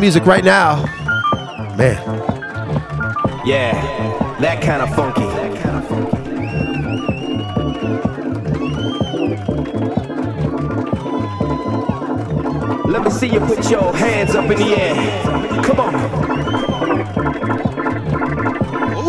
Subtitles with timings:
[0.00, 0.82] music right now.
[1.76, 2.02] Man.
[3.46, 3.74] Yeah,
[4.40, 5.24] that kind of funky.
[12.90, 14.94] Let me see you put your hands up in the air.
[15.64, 15.94] Come on.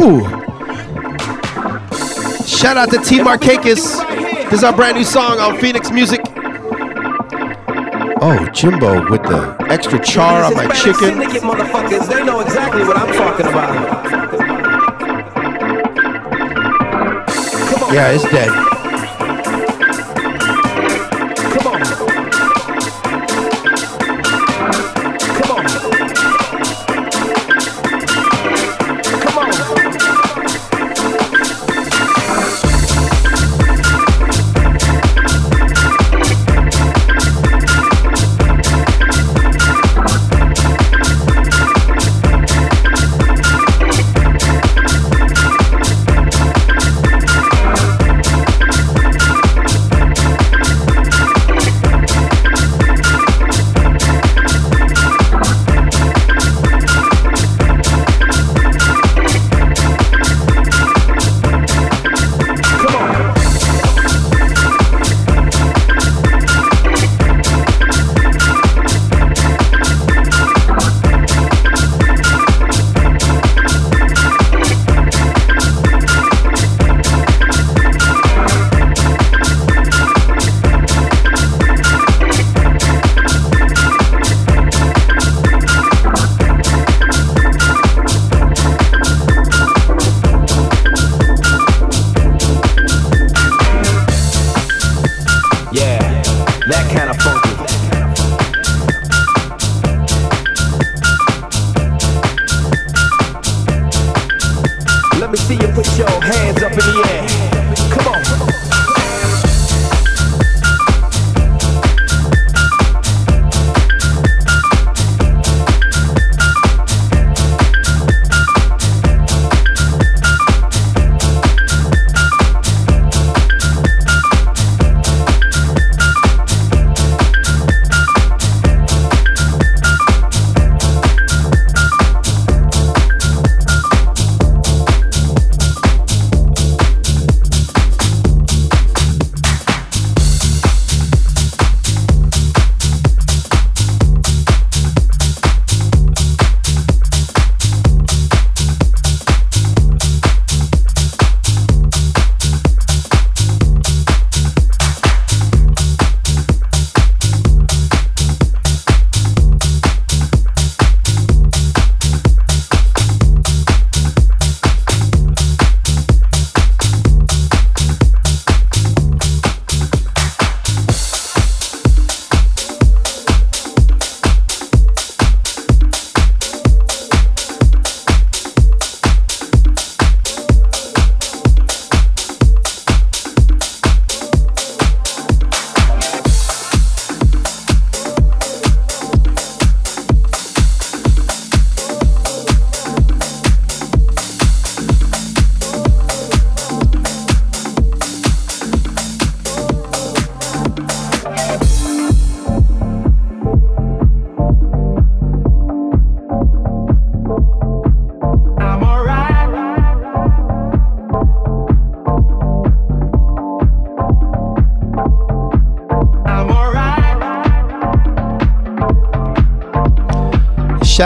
[0.03, 0.22] Ooh.
[2.46, 3.97] Shout out to T Markakis.
[4.50, 6.31] This is our brand new song on Phoenix Music.
[8.24, 11.20] Oh, Jimbo with the extra char on my chicken.
[11.42, 14.06] motherfuckers, they know exactly what I'm talking about.
[17.92, 18.71] Yeah, it's dead.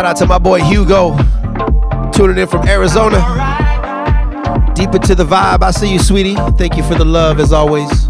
[0.05, 1.17] Shout out to my boy Hugo,
[2.11, 3.17] tuning in from Arizona.
[4.75, 5.63] Deep into the vibe.
[5.63, 6.35] I see you, sweetie.
[6.59, 8.04] Thank you for the love as always.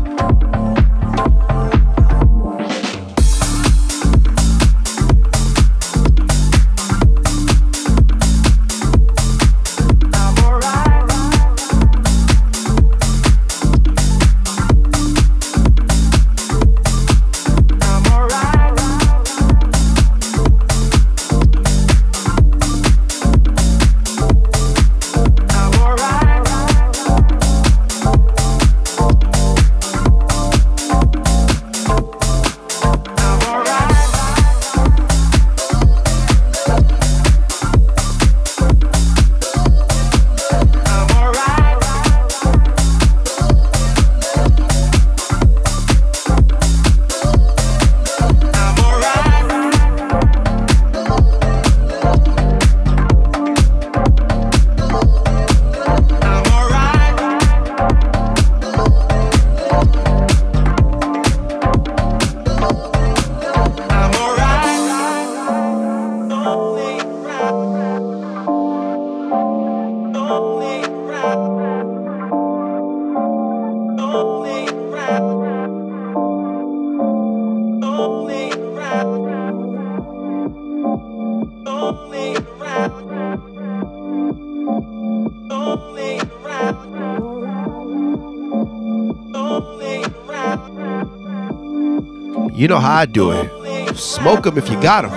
[93.12, 93.96] Do it.
[93.96, 95.12] Smoke them if you got them.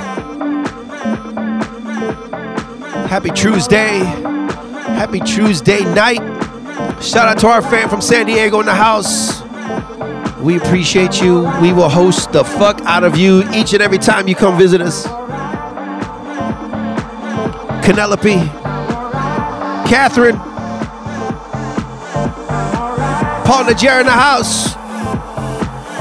[3.08, 3.98] Happy Tuesday.
[3.98, 6.20] Happy Tuesday night.
[7.02, 9.42] Shout out to our fan from San Diego in the house.
[10.40, 11.40] We appreciate you.
[11.60, 14.80] We will host the fuck out of you each and every time you come visit
[14.80, 15.04] us.
[17.84, 18.34] Penelope,
[19.88, 20.36] Catherine,
[23.46, 24.76] Paul Najar in the house,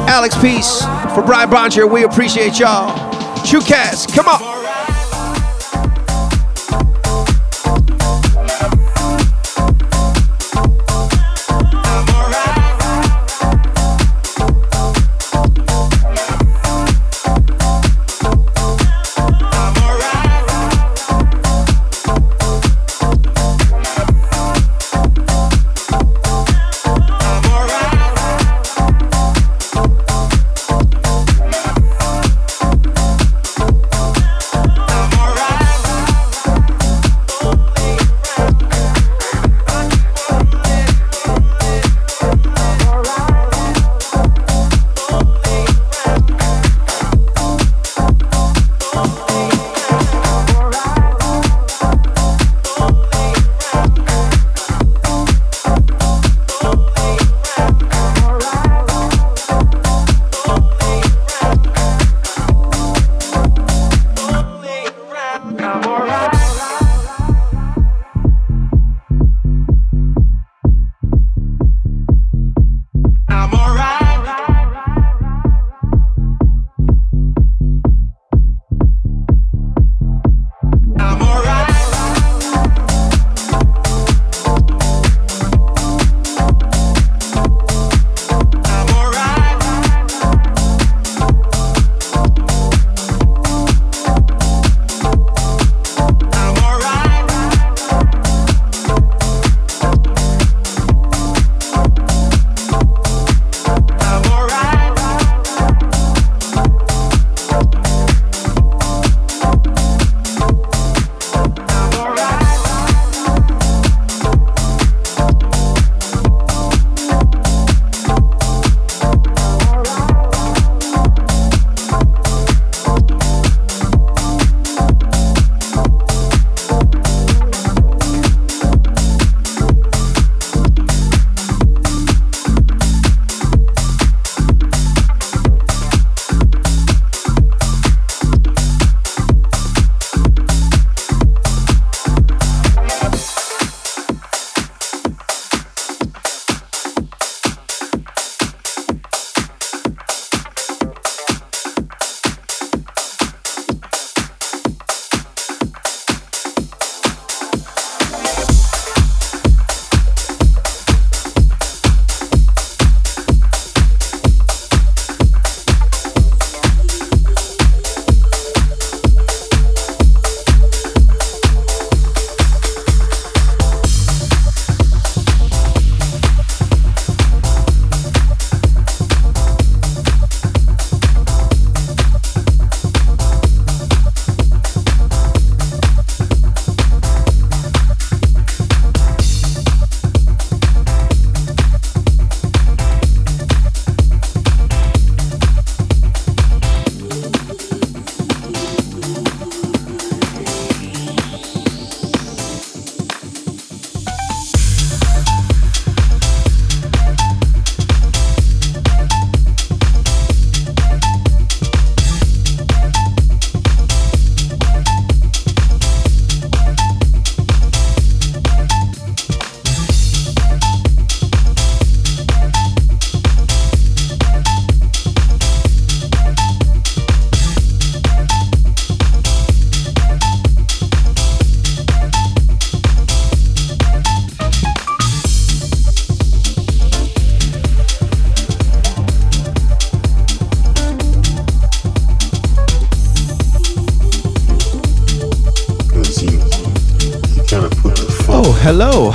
[0.07, 1.89] Alex Peace for Brian Boncher.
[1.89, 2.93] We appreciate y'all.
[3.43, 4.56] True Cast, come on.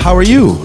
[0.03, 0.62] How are you?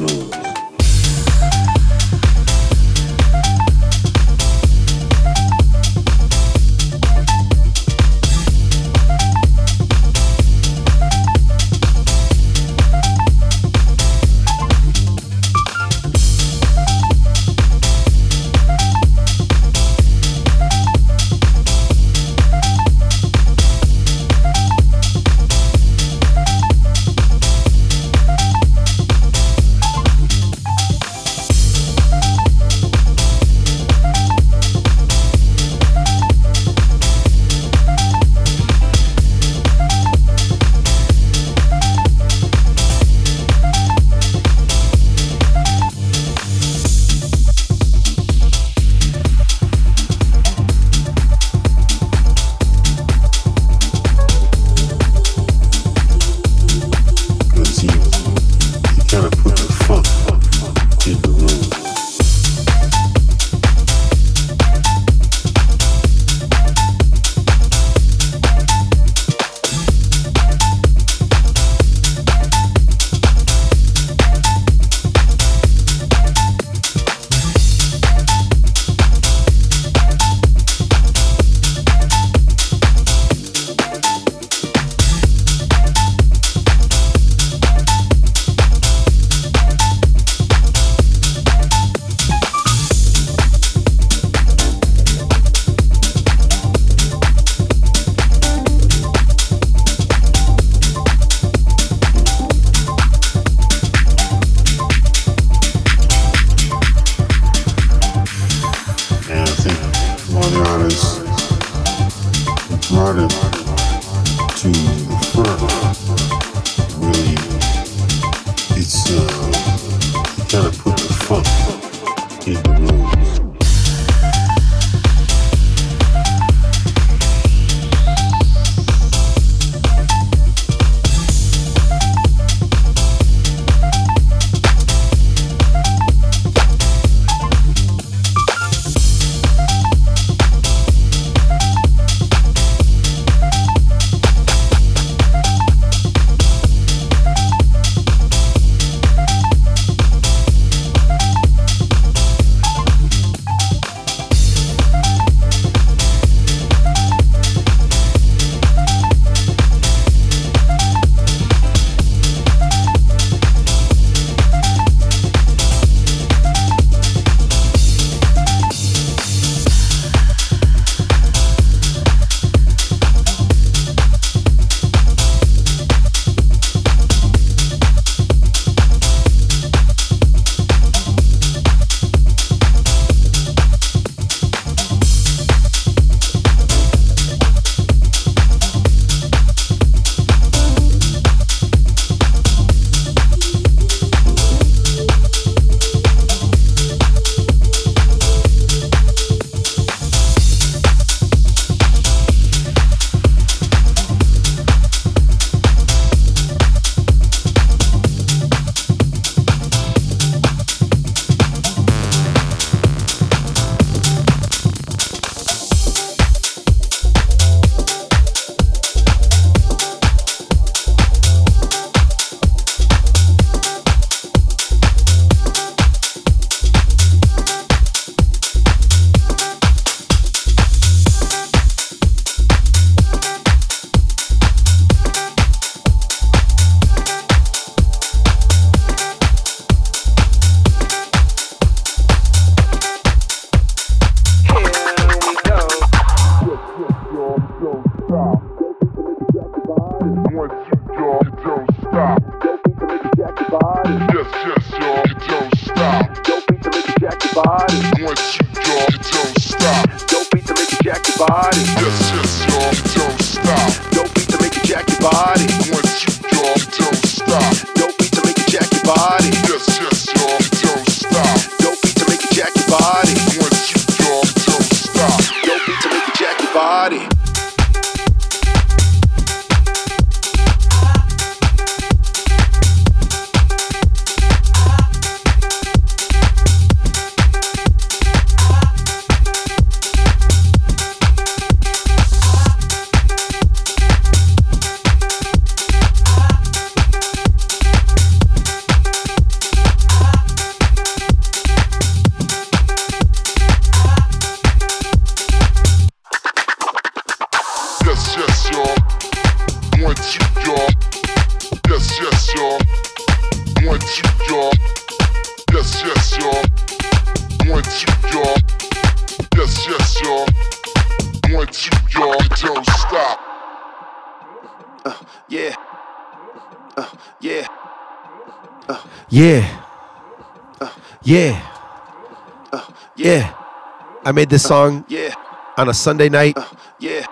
[334.18, 335.14] Made this song Yeah,
[335.62, 336.44] on a Sunday night uh,
[336.80, 337.06] yeah,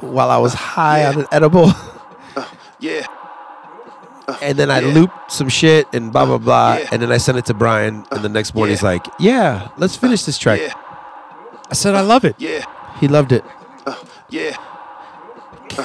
[0.00, 1.08] while I was uh, high Yeah.
[1.10, 1.70] on an edible.
[2.36, 2.44] Uh,
[2.80, 3.06] yeah,
[4.42, 4.94] And then I Yeah.
[4.96, 6.76] looped some shit and blah blah blah.
[6.80, 6.88] Yeah.
[6.92, 8.04] And then I sent it to Brian.
[8.10, 10.60] And the next morning he's like, "Yeah, let's finish this track."
[11.70, 12.34] I said I love it.
[12.38, 12.64] yeah,
[13.00, 13.44] He loved it.
[14.30, 14.56] yeah,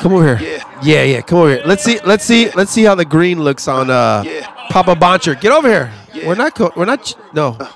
[0.01, 0.39] Come over here.
[0.49, 0.63] Yeah.
[0.83, 1.21] yeah, yeah.
[1.21, 1.63] Come over here.
[1.65, 1.99] Let's see.
[2.05, 2.49] Let's see.
[2.55, 4.23] Let's see how the green looks on uh.
[4.69, 5.35] Papa Boncher.
[5.39, 5.87] Get over here.
[6.25, 6.53] We're not.
[6.55, 7.03] Co- we're not.
[7.03, 7.67] ch- No, yeah,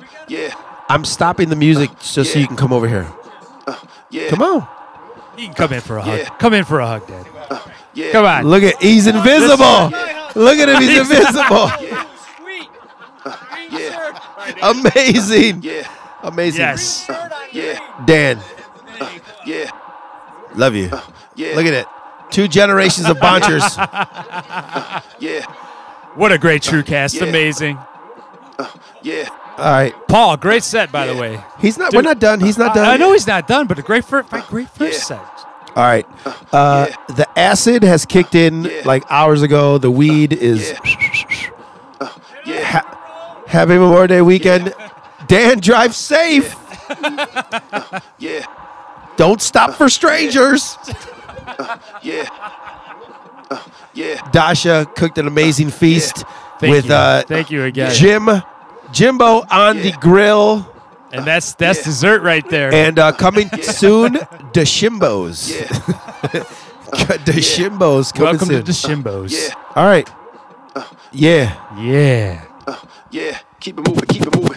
[0.89, 3.07] I'm stopping the music uh, just so you can come over here.
[3.65, 3.75] Uh,
[4.09, 4.29] yeah.
[4.29, 4.67] Come on.
[5.37, 6.19] You can come in for a hug.
[6.19, 6.29] Yeah.
[6.37, 7.25] Come in for a hug, Dad.
[7.49, 7.59] Uh,
[7.93, 8.11] yeah.
[8.11, 8.43] Come on.
[8.47, 8.81] Look at.
[8.81, 9.91] He's invisible.
[10.35, 10.81] Look at him.
[10.81, 11.69] He's invisible.
[13.71, 14.19] Yeah,
[14.61, 15.63] Amazing.
[15.63, 15.87] yeah,
[16.21, 16.59] Amazing.
[16.61, 17.09] Yes.
[17.51, 18.39] yeah, Dan,
[19.47, 19.71] yeah,
[20.53, 20.91] love you.
[21.35, 21.55] yeah.
[21.55, 21.87] Look at it.
[22.29, 23.63] Two generations of Bonchers.
[25.19, 25.41] Yeah,
[26.15, 27.15] What a great true cast.
[27.15, 27.23] Yeah.
[27.23, 27.79] Amazing.
[29.01, 29.27] yeah,
[29.63, 29.93] All right.
[30.07, 31.39] Paul, great set, by the way.
[31.59, 31.91] He's not.
[31.91, 32.39] Dude, we're not done.
[32.41, 32.85] He's not done.
[32.85, 35.17] I, I know he's not done, but a great first, great first Yeah.
[35.17, 35.25] set.
[35.75, 36.05] All right.
[36.51, 38.81] Uh, The acid has kicked in Yeah.
[38.85, 39.77] like hours ago.
[39.77, 40.71] The weed is.
[40.71, 42.09] yeah,
[42.45, 44.73] yeah, Ha- Happy Memorial Day weekend.
[45.27, 46.55] Dan, drive safe.
[48.19, 48.45] yeah,
[49.15, 50.77] Don't stop for strangers.
[52.03, 52.27] yeah,
[53.93, 56.23] yeah, Dasha cooked an amazing feast
[56.59, 56.93] Thank with you.
[56.93, 57.93] uh, Thank you again.
[57.93, 58.29] Jim,
[58.93, 60.65] Jimbo on the grill,
[61.11, 61.85] And that's that's Yeah.
[61.85, 62.73] dessert right there.
[62.73, 64.13] and uh, coming soon,
[64.53, 65.49] the Shimbos.
[65.49, 65.67] yeah,
[67.25, 68.57] the Shimbos coming Welcome soon.
[68.57, 69.31] to the Shimbos.
[69.31, 70.09] yeah, All right.
[71.11, 71.53] Yeah.
[71.77, 72.41] Yeah.
[73.11, 73.37] yeah.
[73.59, 74.52] Keep it moving, keep it moving.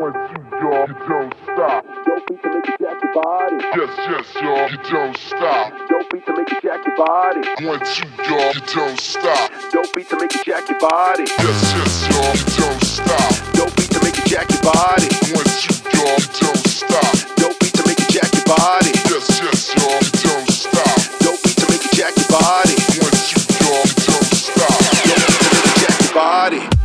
[0.00, 1.84] You y'all, you don't stop.
[2.06, 3.56] Dope beat to make you jack your body.
[3.76, 5.72] Yes, yes, y'all, you don't stop.
[5.88, 7.40] Don't beat to make you jack your body.
[7.60, 9.50] Once you y'all, you don't stop.
[9.72, 11.24] Don't beat to make you jack your body.
[11.24, 13.52] Yes, yes, y'all, you don't stop.
[13.52, 15.08] Dope beat to make you jack your body.
[15.36, 17.36] Once you y'all, you don't stop.
[17.36, 18.92] Dope beat to make you jack your body.
[19.04, 20.96] Yes, yes, y'all, you don't stop.
[21.20, 22.74] Dope beat to make you jack your body.
[23.04, 24.80] Once you y'all, you don't stop.
[24.80, 26.79] Dope beat to make you jack your body.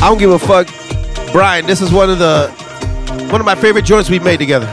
[0.00, 0.68] I don't give a fuck.
[1.32, 2.48] Brian, this is one of the
[3.30, 4.66] one of my favorite joints we've made together.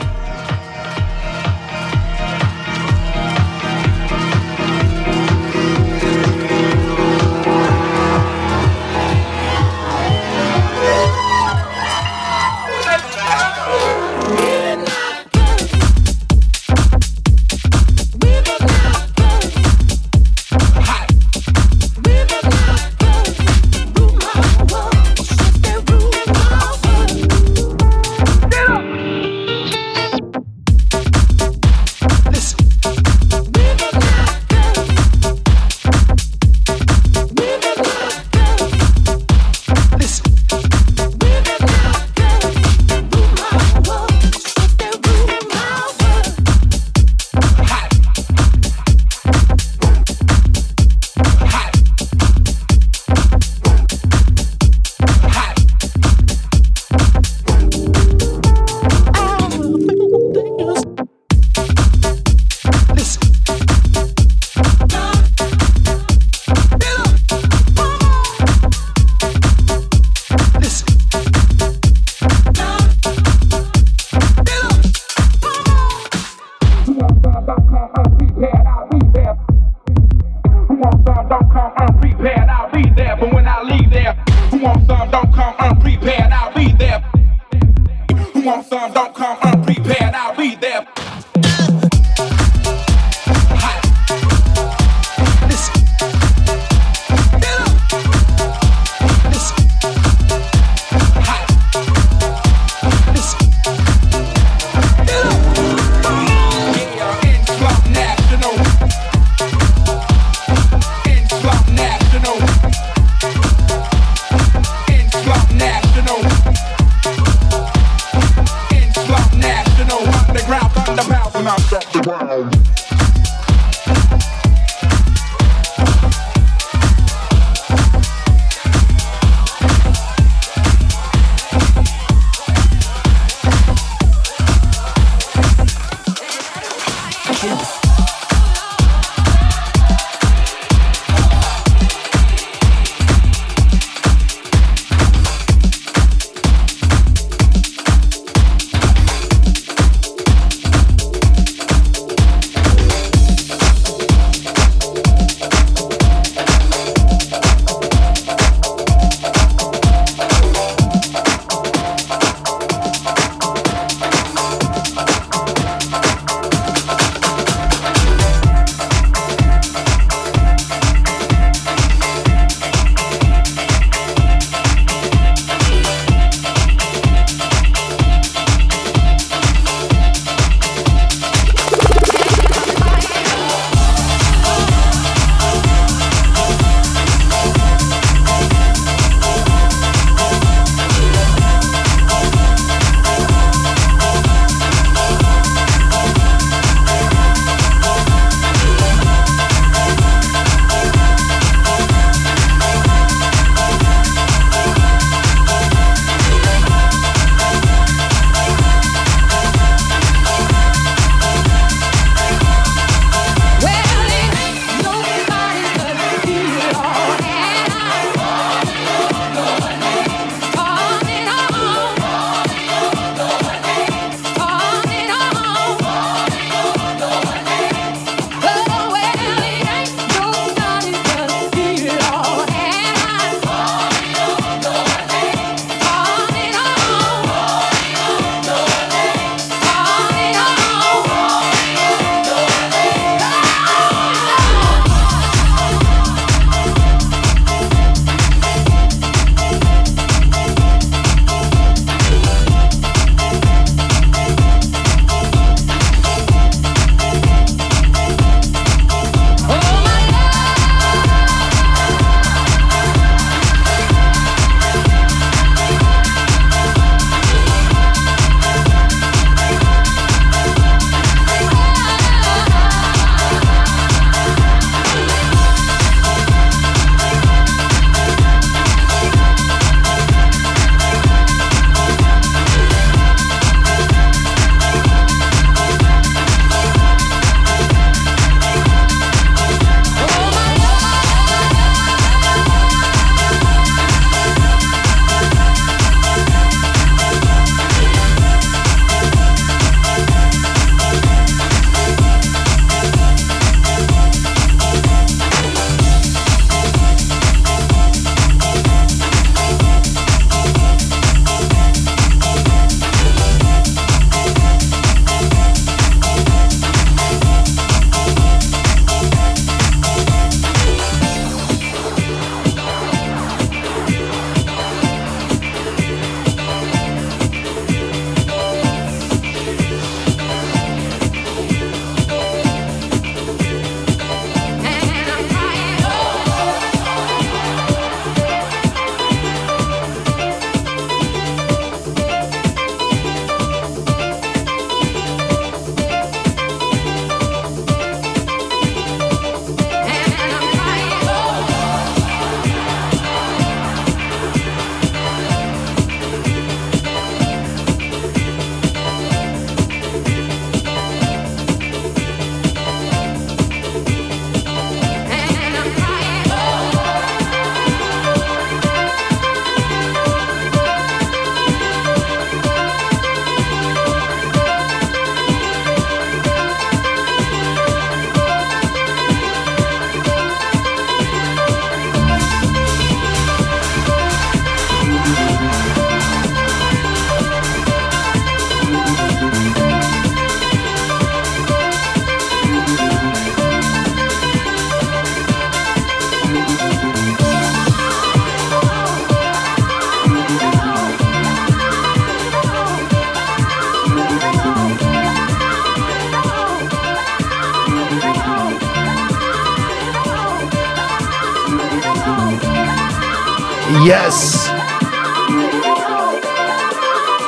[413.85, 414.47] Yes.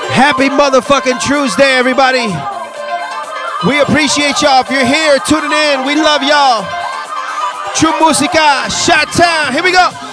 [0.09, 2.25] Happy motherfucking Tuesday, everybody.
[3.67, 4.61] We appreciate y'all.
[4.61, 6.65] If you're here tuning in, we love y'all.
[7.75, 9.53] True Musica, Shot Town.
[9.53, 10.06] Here we go.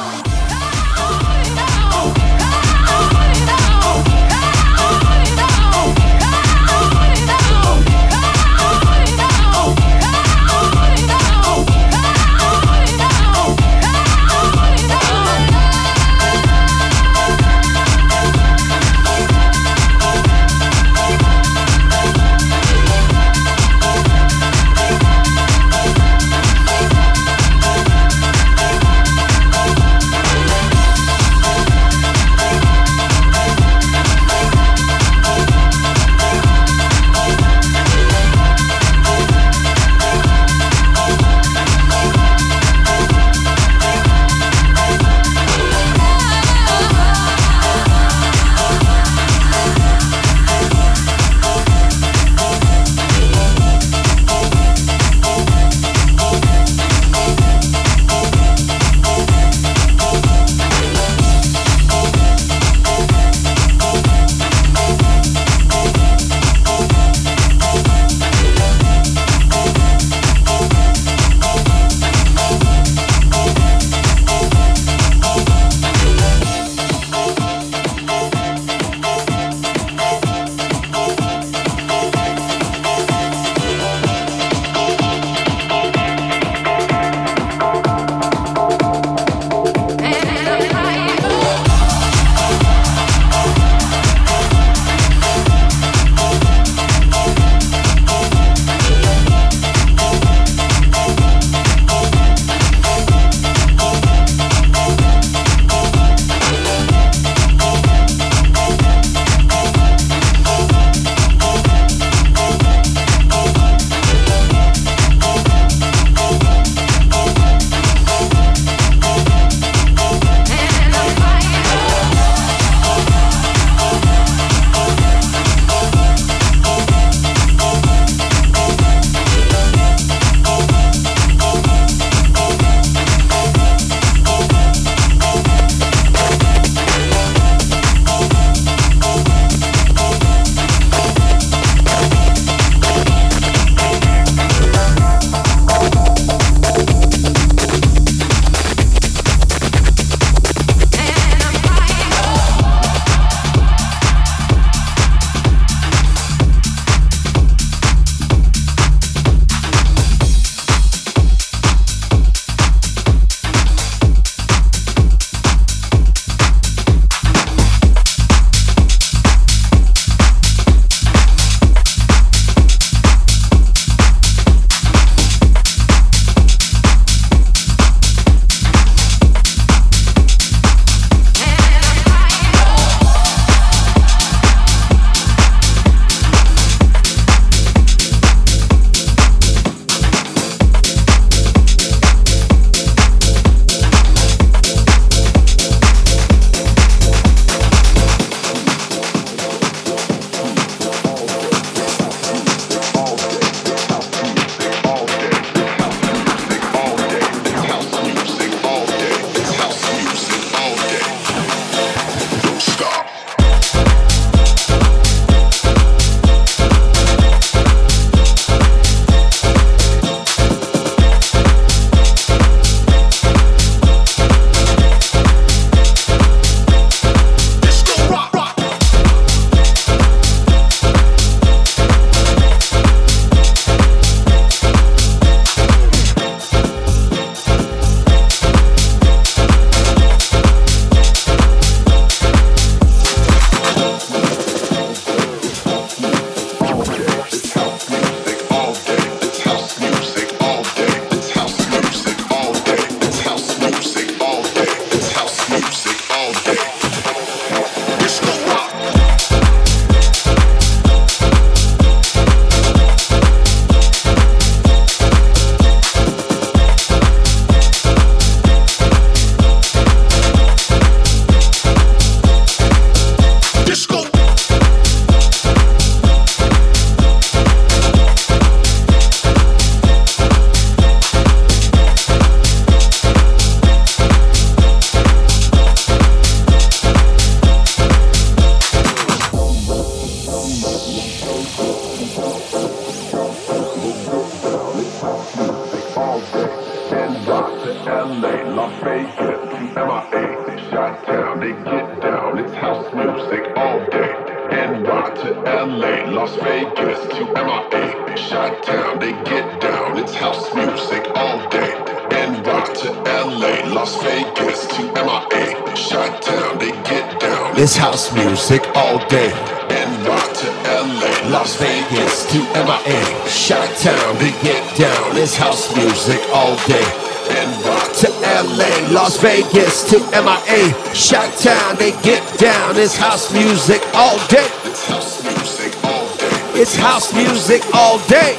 [329.25, 330.69] Vegas to MIA.
[330.95, 332.77] Shot Town, they get down.
[332.77, 334.47] It's house music all day.
[334.61, 336.37] It's house music all day.
[336.61, 338.37] It's house music all day.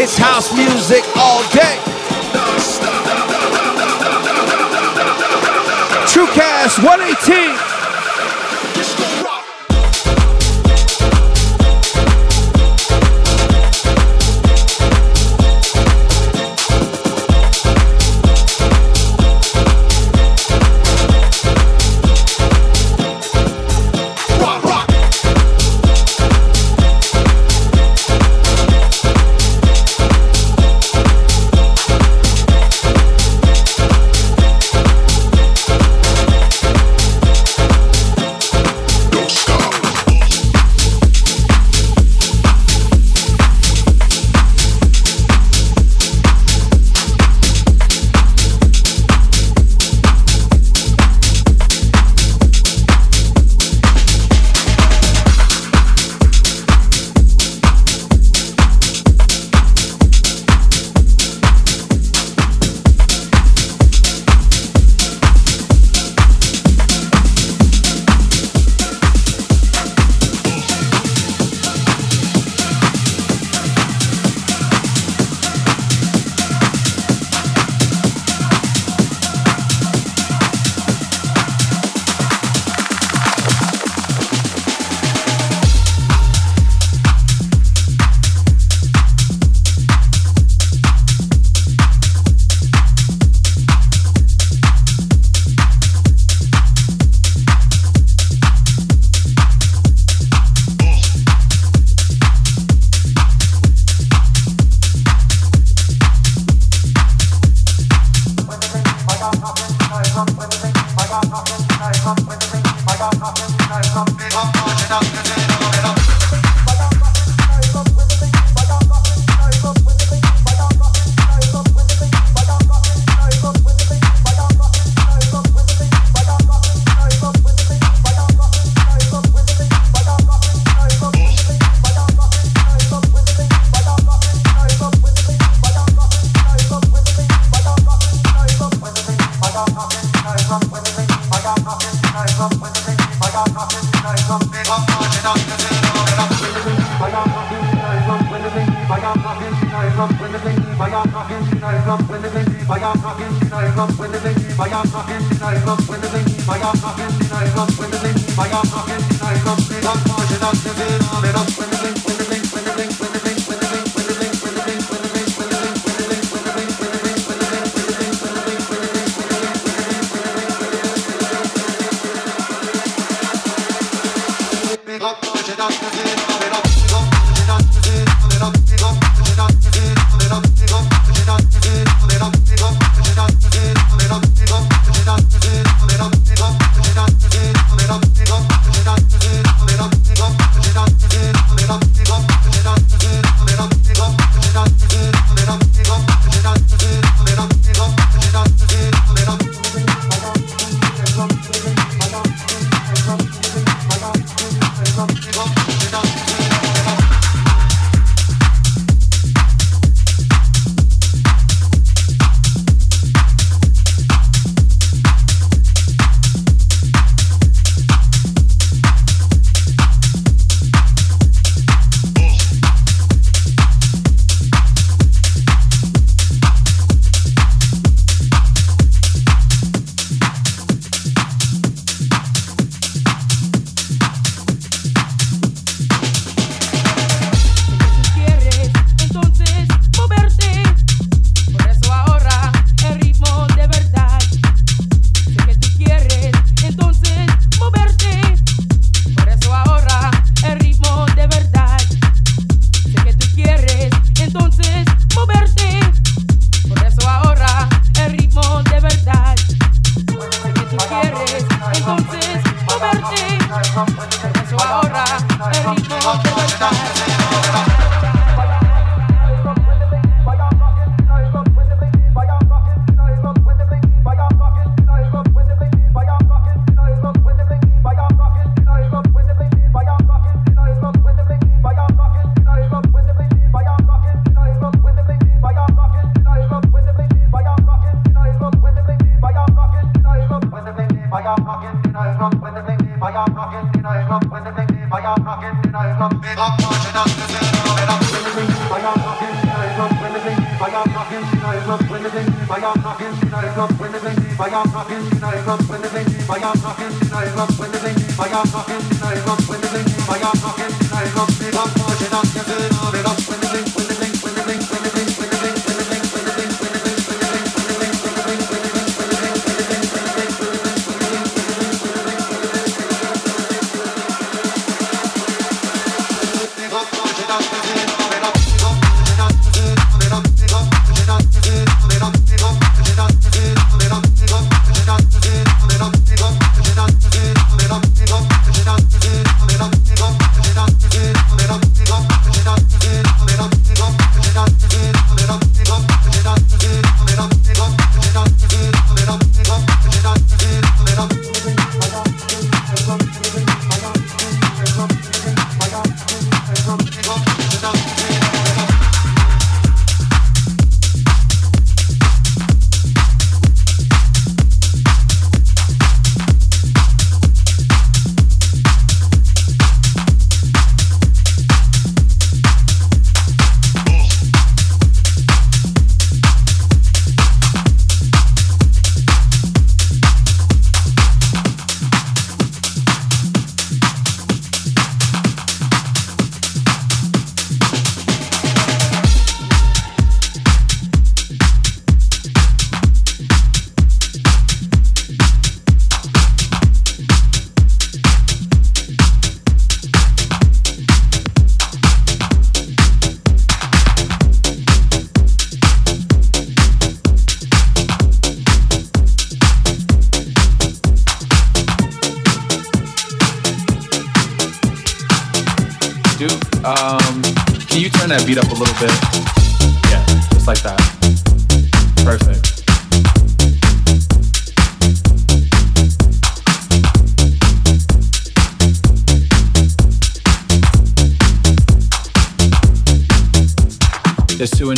[0.00, 1.55] It's house music all day.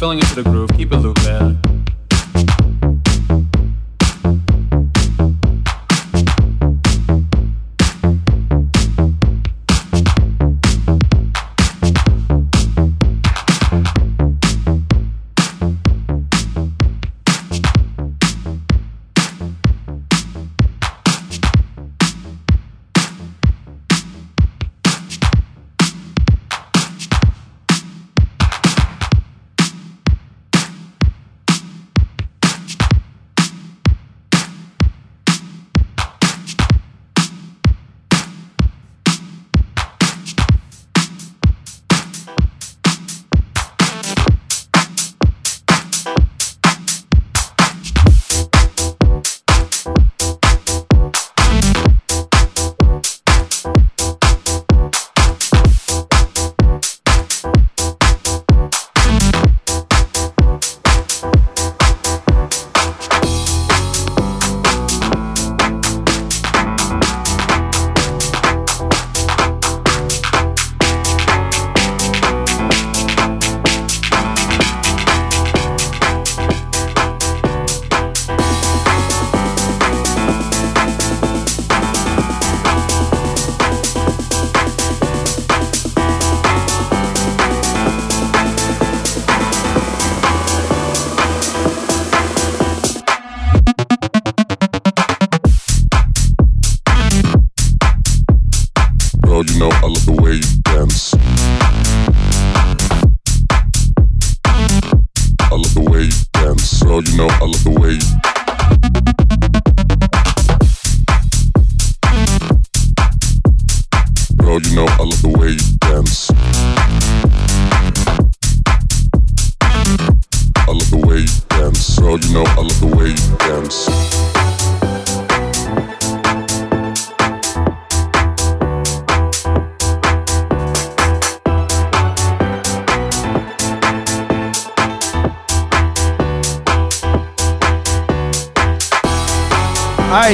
[0.00, 1.59] filling into the groove, keep it looping.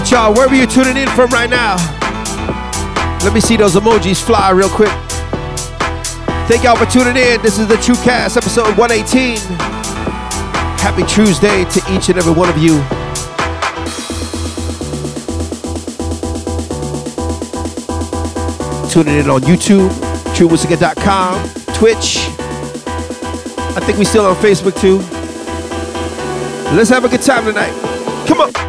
[0.00, 1.76] right, y'all, wherever you're tuning in from right now,
[3.24, 4.90] let me see those emojis fly real quick.
[6.48, 7.40] Thank y'all for tuning in.
[7.40, 9.38] This is the True Cast, episode 118.
[10.78, 12.76] Happy Tuesday to each and every one of you.
[18.90, 19.88] Tuning in on YouTube,
[20.34, 22.18] TrueMusica.com, Twitch.
[23.74, 24.98] I think we still on Facebook too.
[26.76, 27.72] Let's have a good time tonight.
[28.26, 28.65] Come on.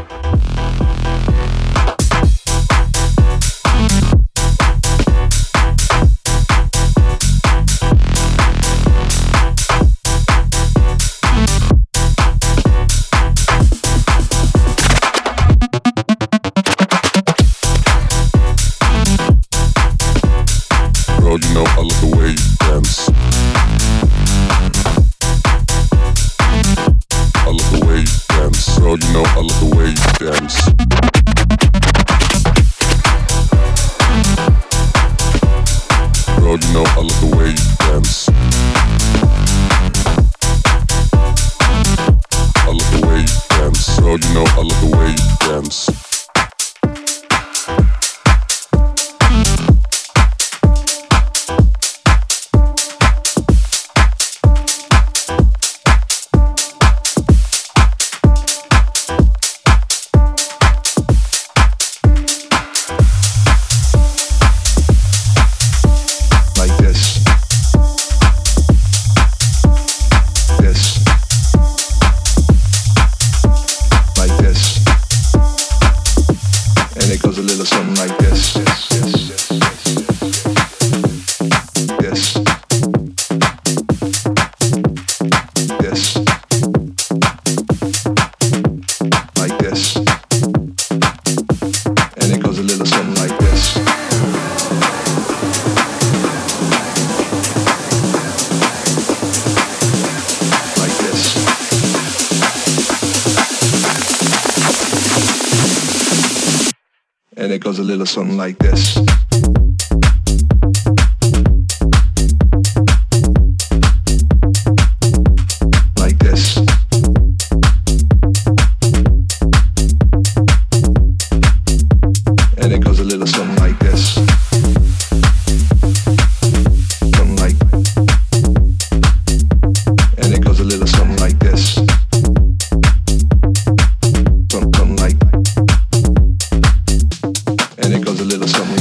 [138.37, 138.76] feeling something.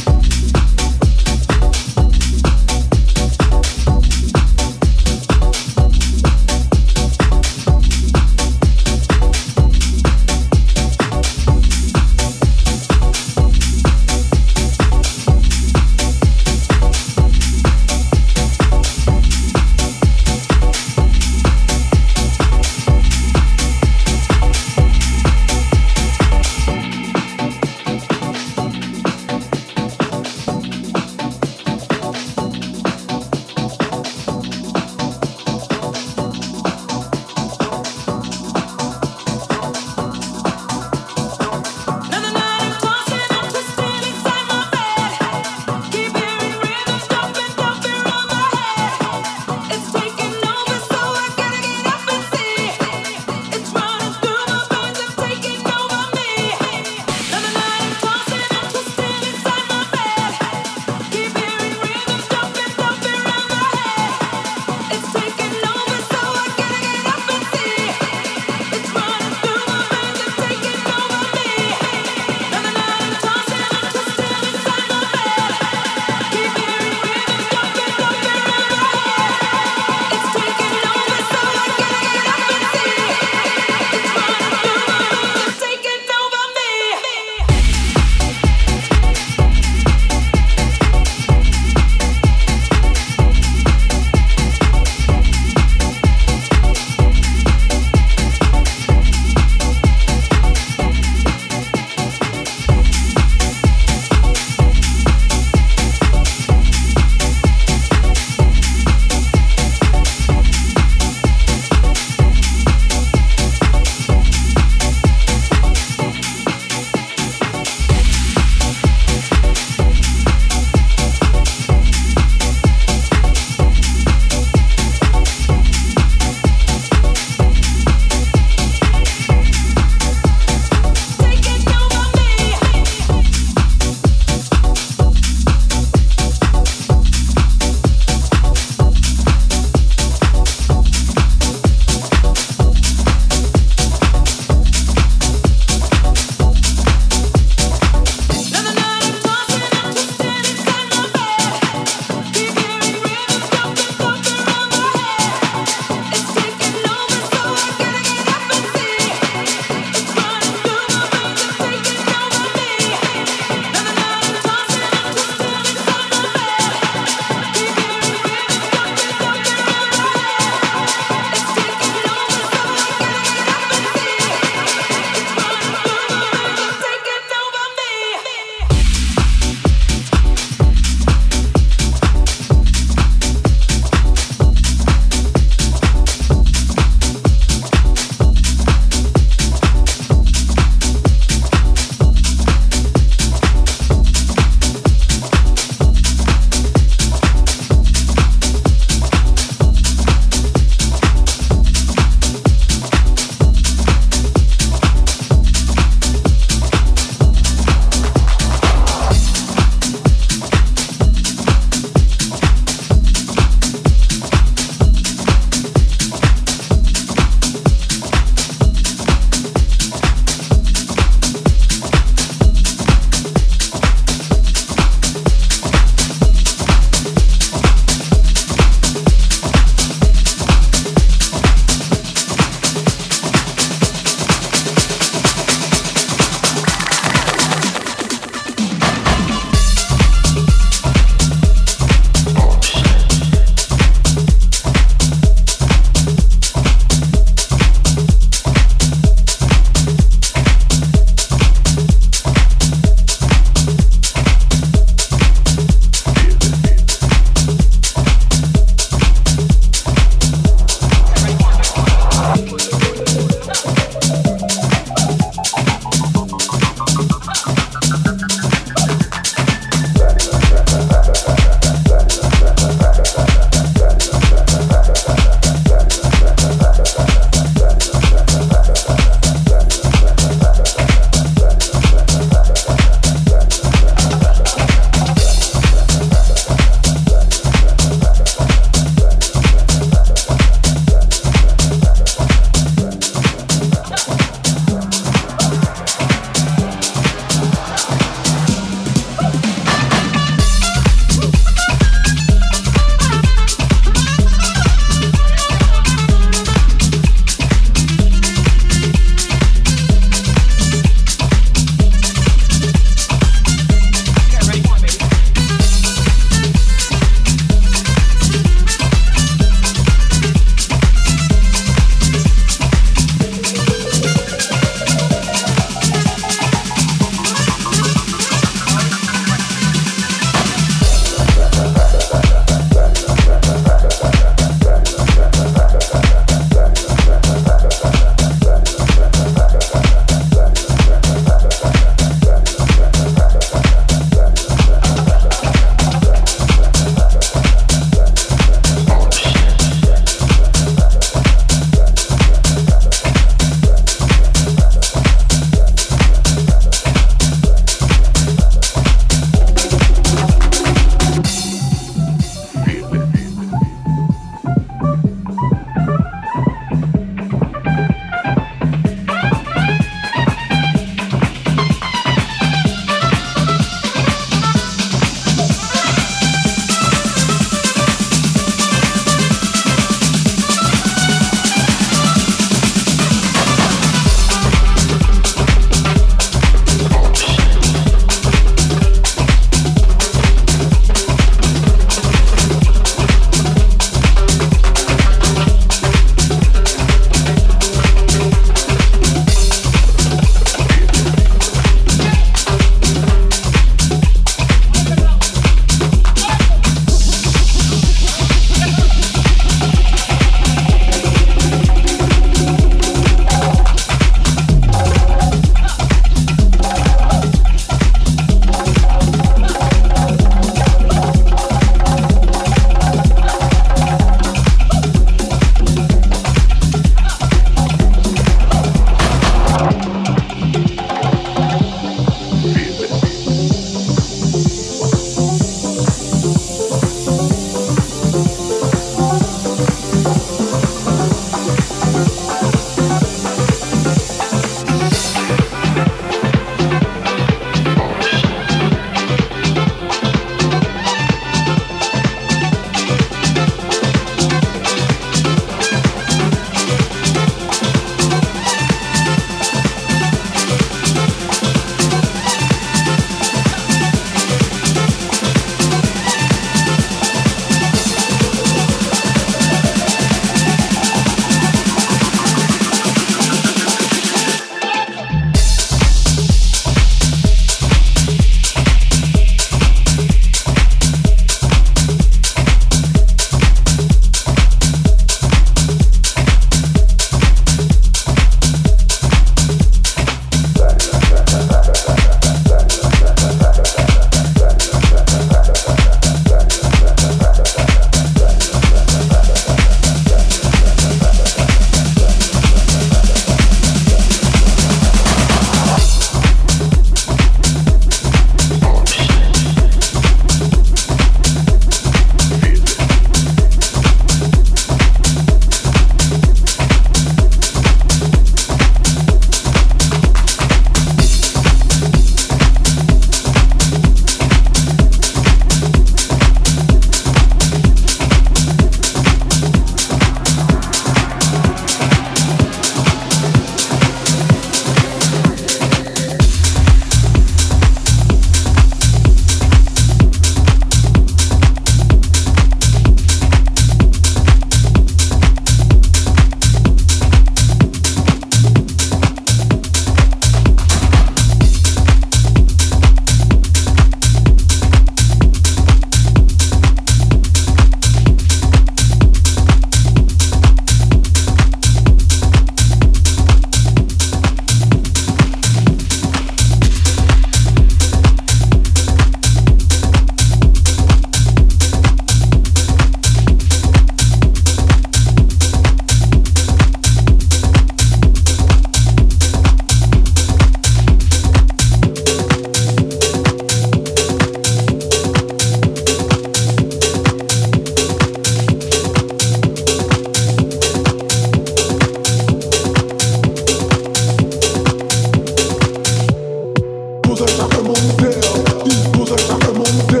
[597.36, 600.00] Sacramento, Disposa Sacramento,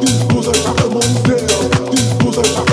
[0.00, 2.71] Disposa Sacramento, Disposa Sacramento.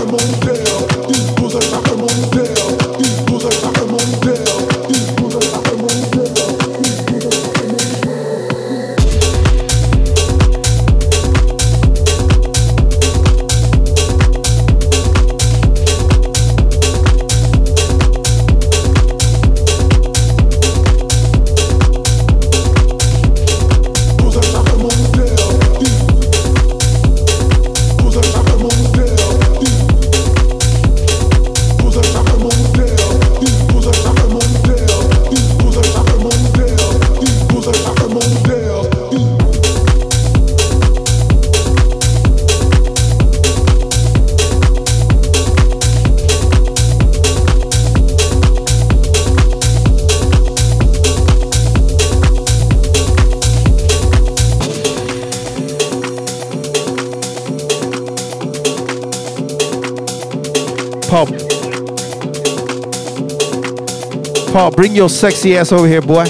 [64.76, 66.24] Bring your sexy ass over here, boy.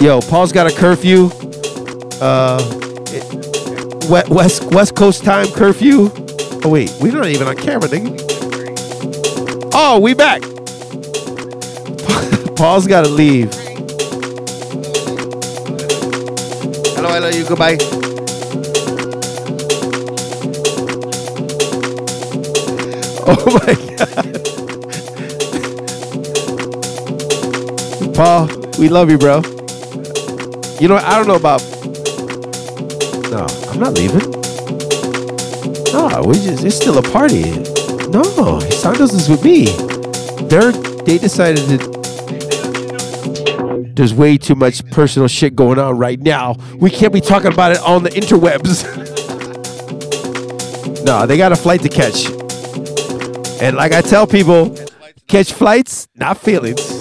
[0.00, 1.30] Yo, Paul's got a curfew.
[2.20, 2.60] Uh,
[3.08, 6.10] it- West West Coast time curfew.
[6.64, 8.20] Oh wait, we're not even on camera, nigga.
[9.74, 10.42] Oh, we back.
[12.56, 13.52] Paul's got to leave.
[16.94, 17.78] Hello, hello, you goodbye.
[23.24, 24.31] Oh my god.
[28.24, 28.46] Paul,
[28.78, 29.38] we love you, bro.
[30.78, 31.60] You know, I don't know about.
[33.32, 34.30] No, I'm not leaving.
[35.92, 37.50] No, we just, it's still a party.
[38.10, 39.64] No, Santos is with me.
[40.46, 41.78] They're, they decided to.
[43.96, 46.54] There's way too much personal shit going on right now.
[46.76, 48.84] We can't be talking about it on the interwebs.
[51.04, 52.26] no, they got a flight to catch.
[53.60, 54.76] And like I tell people,
[55.26, 56.91] catch flights, not feelings.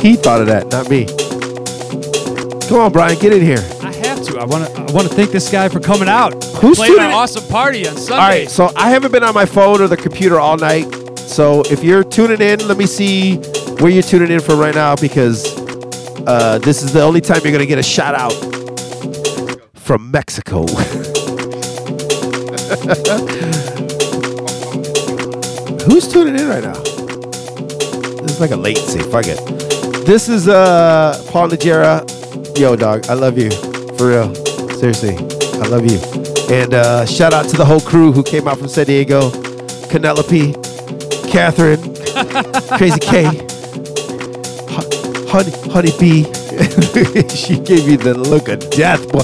[0.00, 1.06] He thought of that, not me.
[2.68, 3.58] Come on, Brian, get in here.
[3.82, 4.38] I have to.
[4.38, 4.72] I want to.
[4.80, 6.32] I want to thank this guy for coming out.
[6.56, 8.22] Who's playing an awesome party on Sunday?
[8.22, 10.84] All right, so I haven't been on my phone or the computer all night.
[11.18, 13.36] So if you're tuning in, let me see
[13.80, 15.46] where you're tuning in from right now because
[16.26, 18.32] uh, this is the only time you're going to get a shout out
[19.74, 20.66] from Mexico.
[25.86, 26.74] Who's tuning in right now?
[28.22, 29.00] This is like a latency.
[29.00, 29.77] Fuck it.
[30.08, 32.00] This is uh, Paul Najera.
[32.58, 33.50] Yo, dog, I love you.
[33.98, 34.34] For real.
[34.80, 35.16] Seriously,
[35.60, 35.98] I love you.
[36.50, 39.30] And uh, shout out to the whole crew who came out from San Diego.
[39.90, 40.54] Penelope,
[41.30, 41.82] Catherine,
[42.78, 43.24] Crazy K,
[45.28, 46.24] Honey, Honey Bee.
[47.28, 49.20] she gave me the look of death, boy.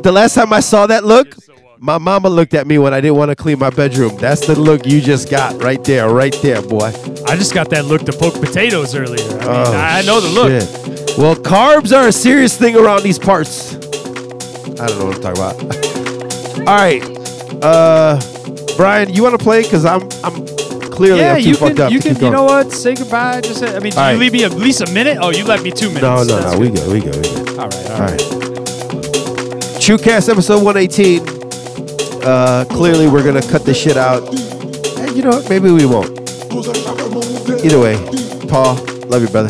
[0.00, 1.34] The last time I saw that look,
[1.80, 4.16] my mama looked at me when I didn't want to clean my bedroom.
[4.16, 6.92] That's the look you just got right there, right there, boy.
[7.26, 9.24] I just got that look to poke potatoes earlier.
[9.24, 10.50] I, mean, Oh, I know the look.
[10.50, 11.18] shit.
[11.18, 13.74] Well, carbs are a serious thing around these parts.
[13.76, 15.78] I don't know what I'm talking about.
[16.68, 17.02] All right,
[17.64, 18.20] uh,
[18.76, 19.62] Brian, you want to play?
[19.64, 20.44] Cause I'm, I'm
[20.90, 21.86] clearly Yeah, I'm too you fucked can.
[21.86, 22.16] up You can.
[22.16, 22.72] You know what?
[22.72, 23.40] Say goodbye.
[23.40, 23.60] Just.
[23.60, 24.18] Say, I mean, did All you right.
[24.18, 25.18] leave me at least a minute?
[25.20, 26.02] Oh, you left me two minutes.
[26.02, 26.58] No, no, That's no.
[26.60, 27.62] We go, we go, we go.
[27.62, 27.86] All right.
[27.90, 28.10] All All right.
[28.10, 28.20] right.
[29.80, 31.37] TrueCast episode 118.
[32.28, 34.22] Uh, clearly, we're gonna cut this shit out.
[34.98, 35.48] And you know what?
[35.48, 36.10] Maybe we won't.
[37.64, 37.96] Either way,
[38.50, 38.74] Paul,
[39.06, 39.48] love you, brother.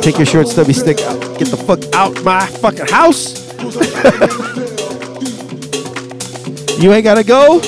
[0.00, 1.20] Take your short stubby stick out.
[1.38, 3.52] Get the fuck out my fucking house.
[6.80, 7.58] you ain't gotta go.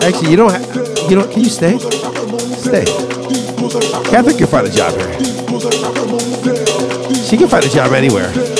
[0.00, 0.50] Actually, you don't.
[0.50, 1.30] Ha- you don't.
[1.30, 1.76] Can you stay?
[1.76, 2.86] Stay.
[4.08, 5.12] Catherine can find a job here.
[7.28, 8.53] She can find a job anywhere.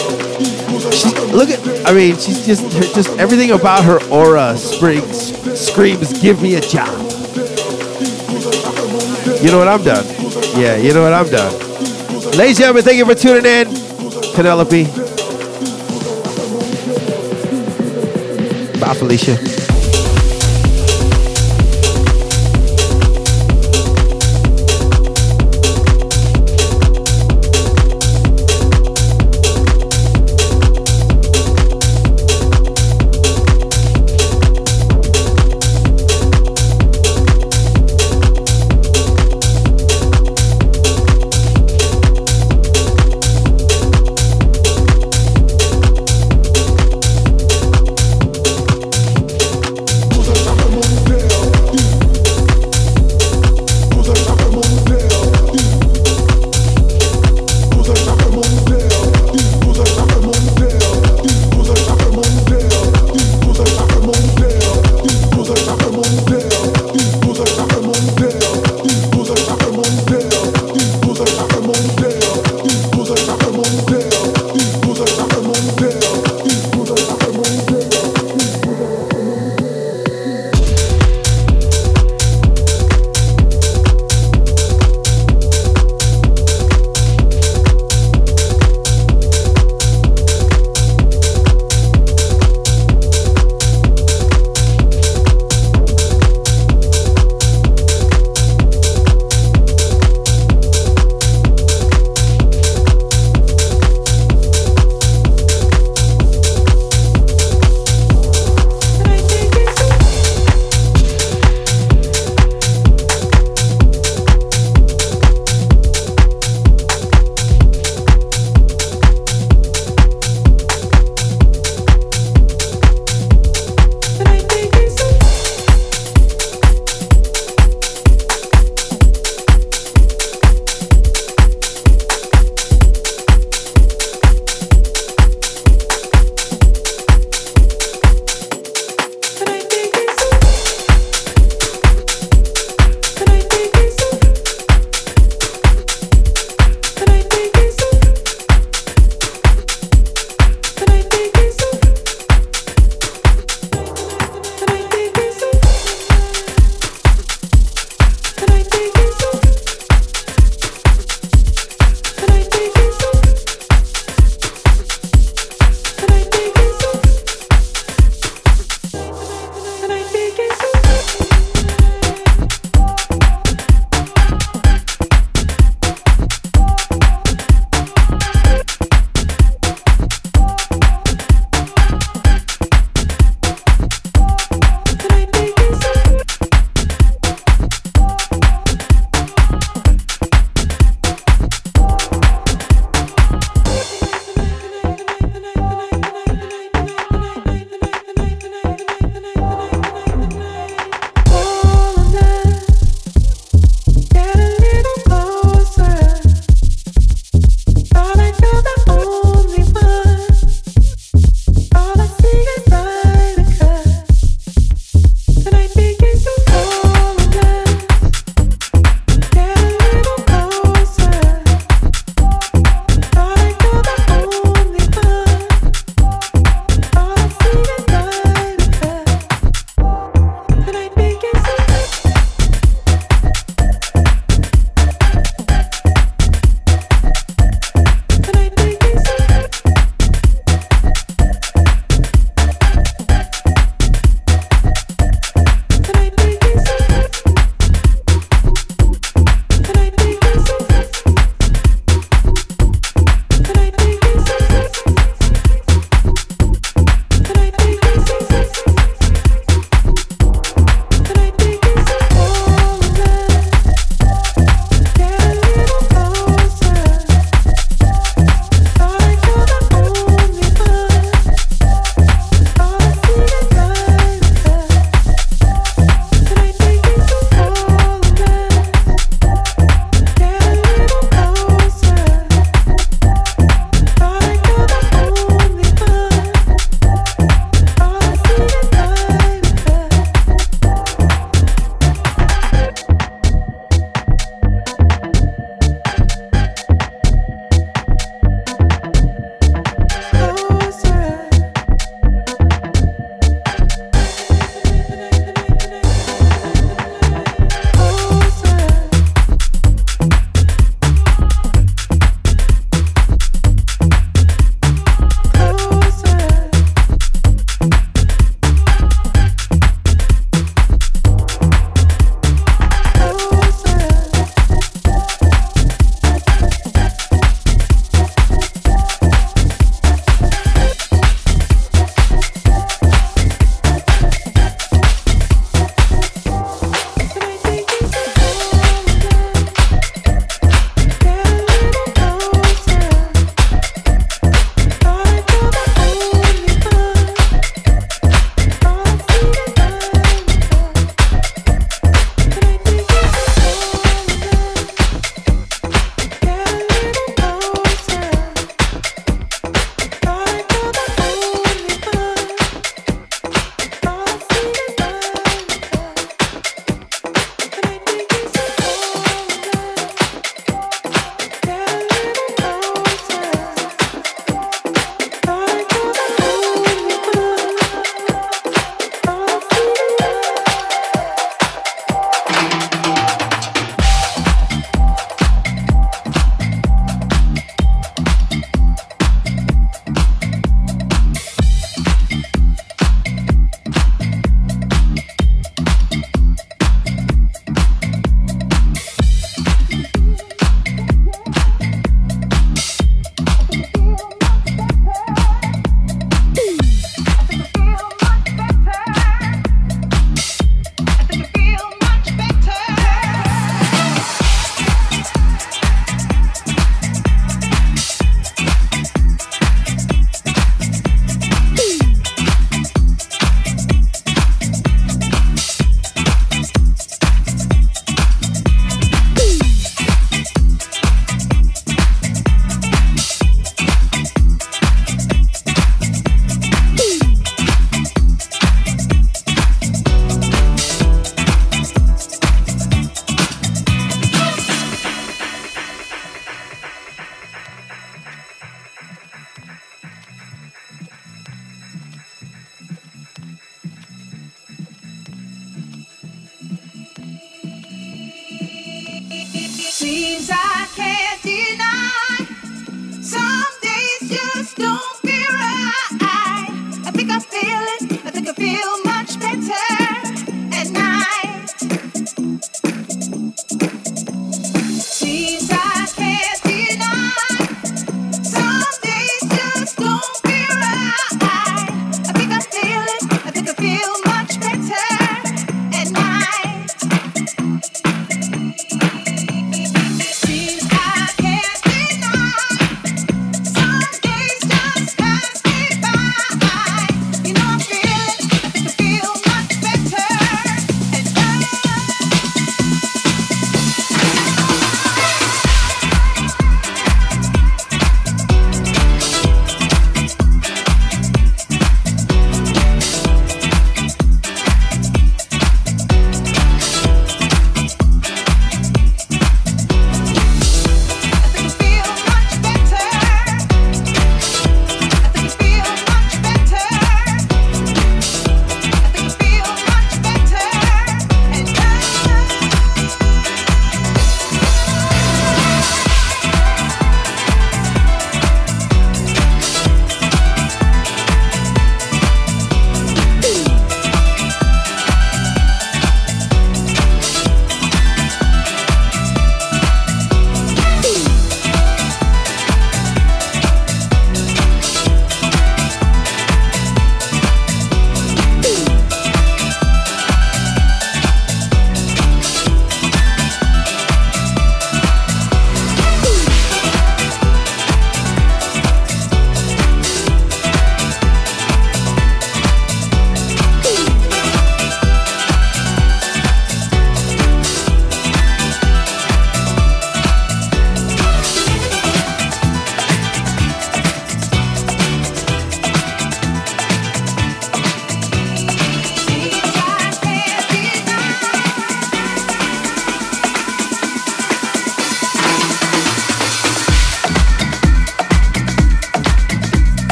[0.84, 1.86] Look at.
[1.86, 6.60] I mean, she's just her, just everything about her aura springs, screams, "Give me a
[6.60, 6.88] job."
[9.42, 9.68] You know what?
[9.68, 10.04] I'm done.
[10.56, 11.12] Yeah, you know what?
[11.12, 11.52] I'm done.
[12.36, 13.66] Ladies and gentlemen, thank you for tuning in.
[14.34, 14.84] Penelope.
[18.80, 19.53] Bye, Felicia.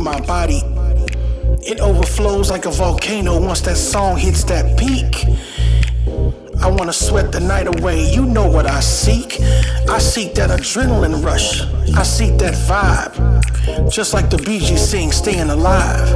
[0.00, 0.62] Through my body.
[1.62, 5.26] It overflows like a volcano once that song hits that peak.
[6.58, 8.10] I wanna sweat the night away.
[8.10, 9.38] You know what I seek.
[9.90, 11.60] I seek that adrenaline rush.
[11.94, 13.92] I seek that vibe.
[13.92, 16.08] Just like the Bee Gees sing, staying alive.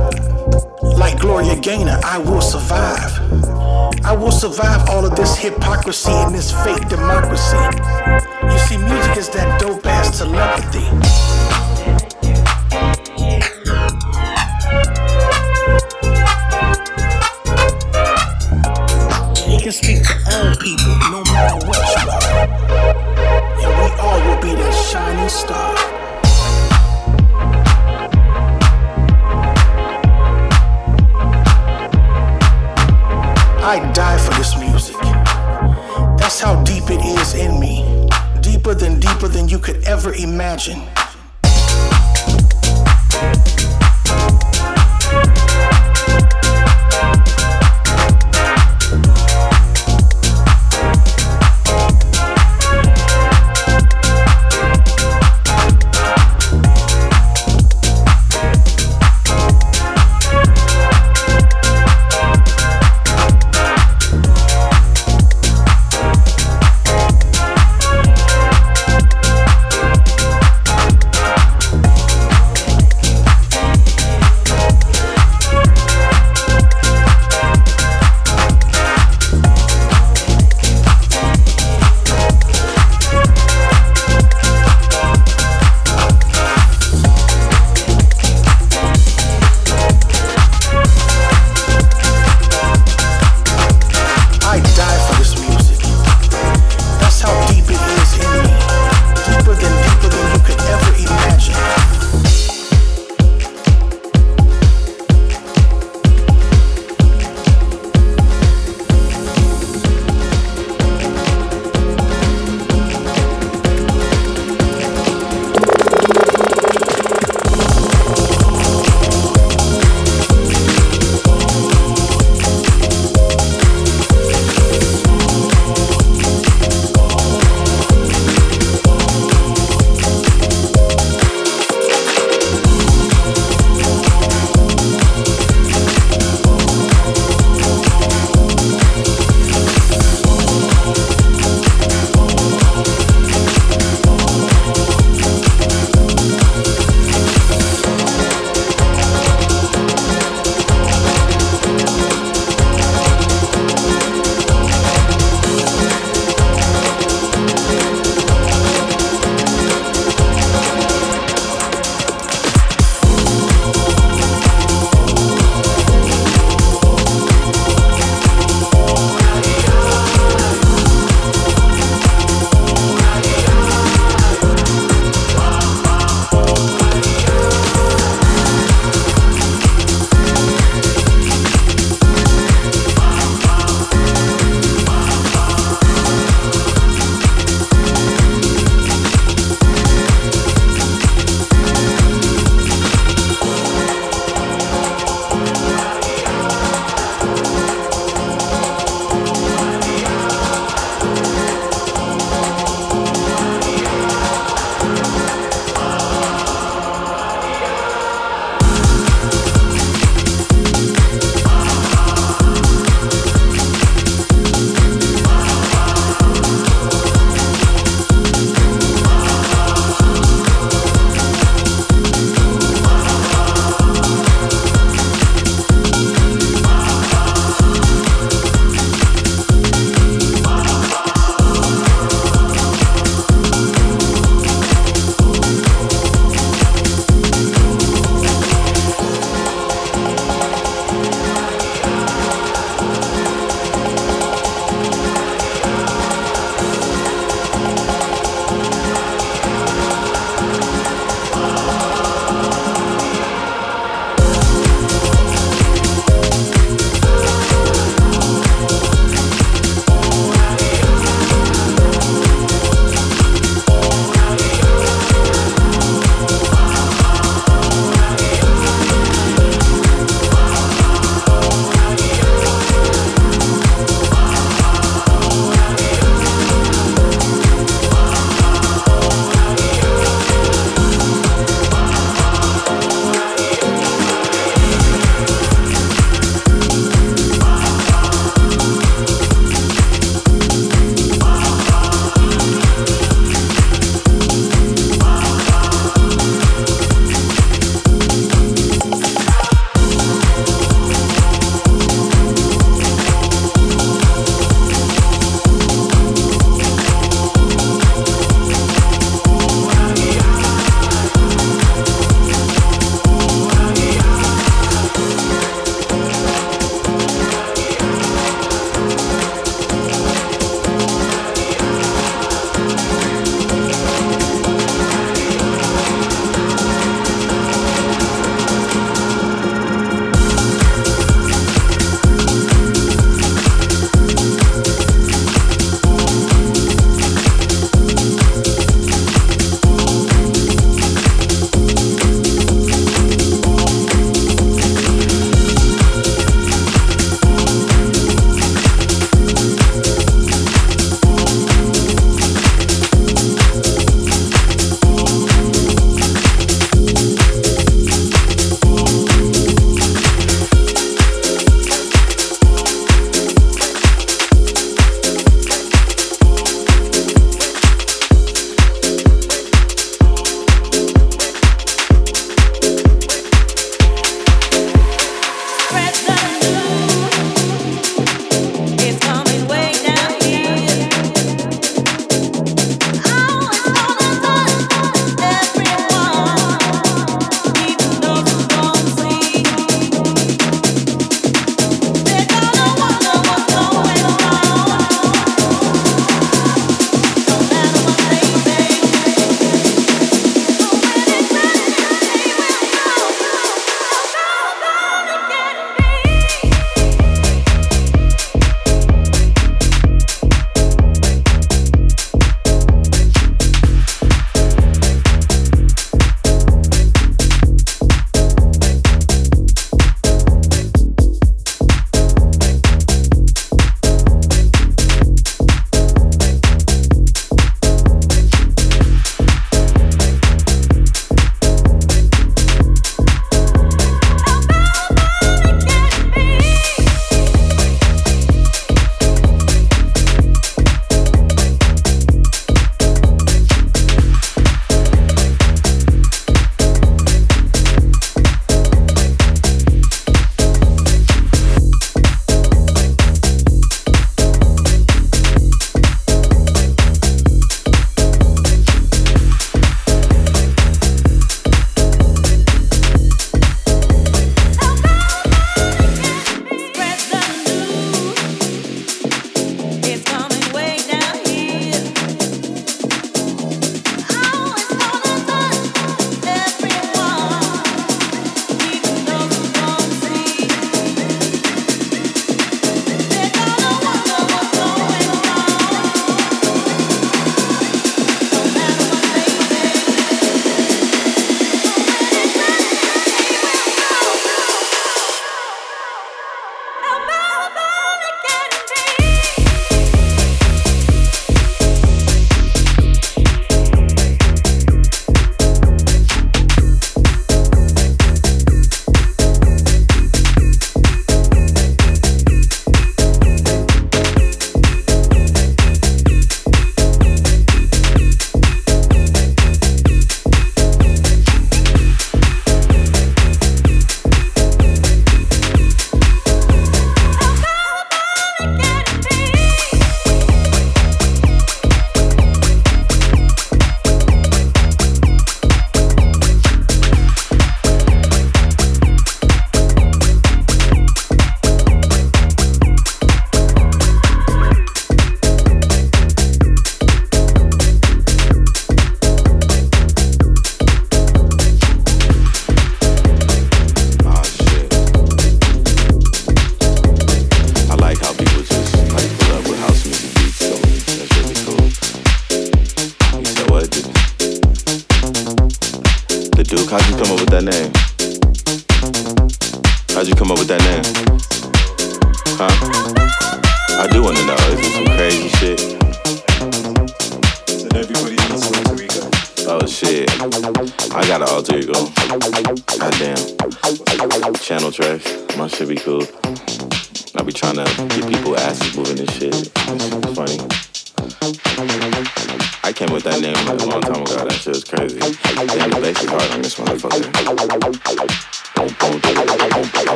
[0.83, 3.13] Like Gloria Gaynor, I will survive.
[4.03, 7.59] I will survive all of this hypocrisy and this fake democracy.
[8.51, 11.34] You see, music is that dope ass telepathy.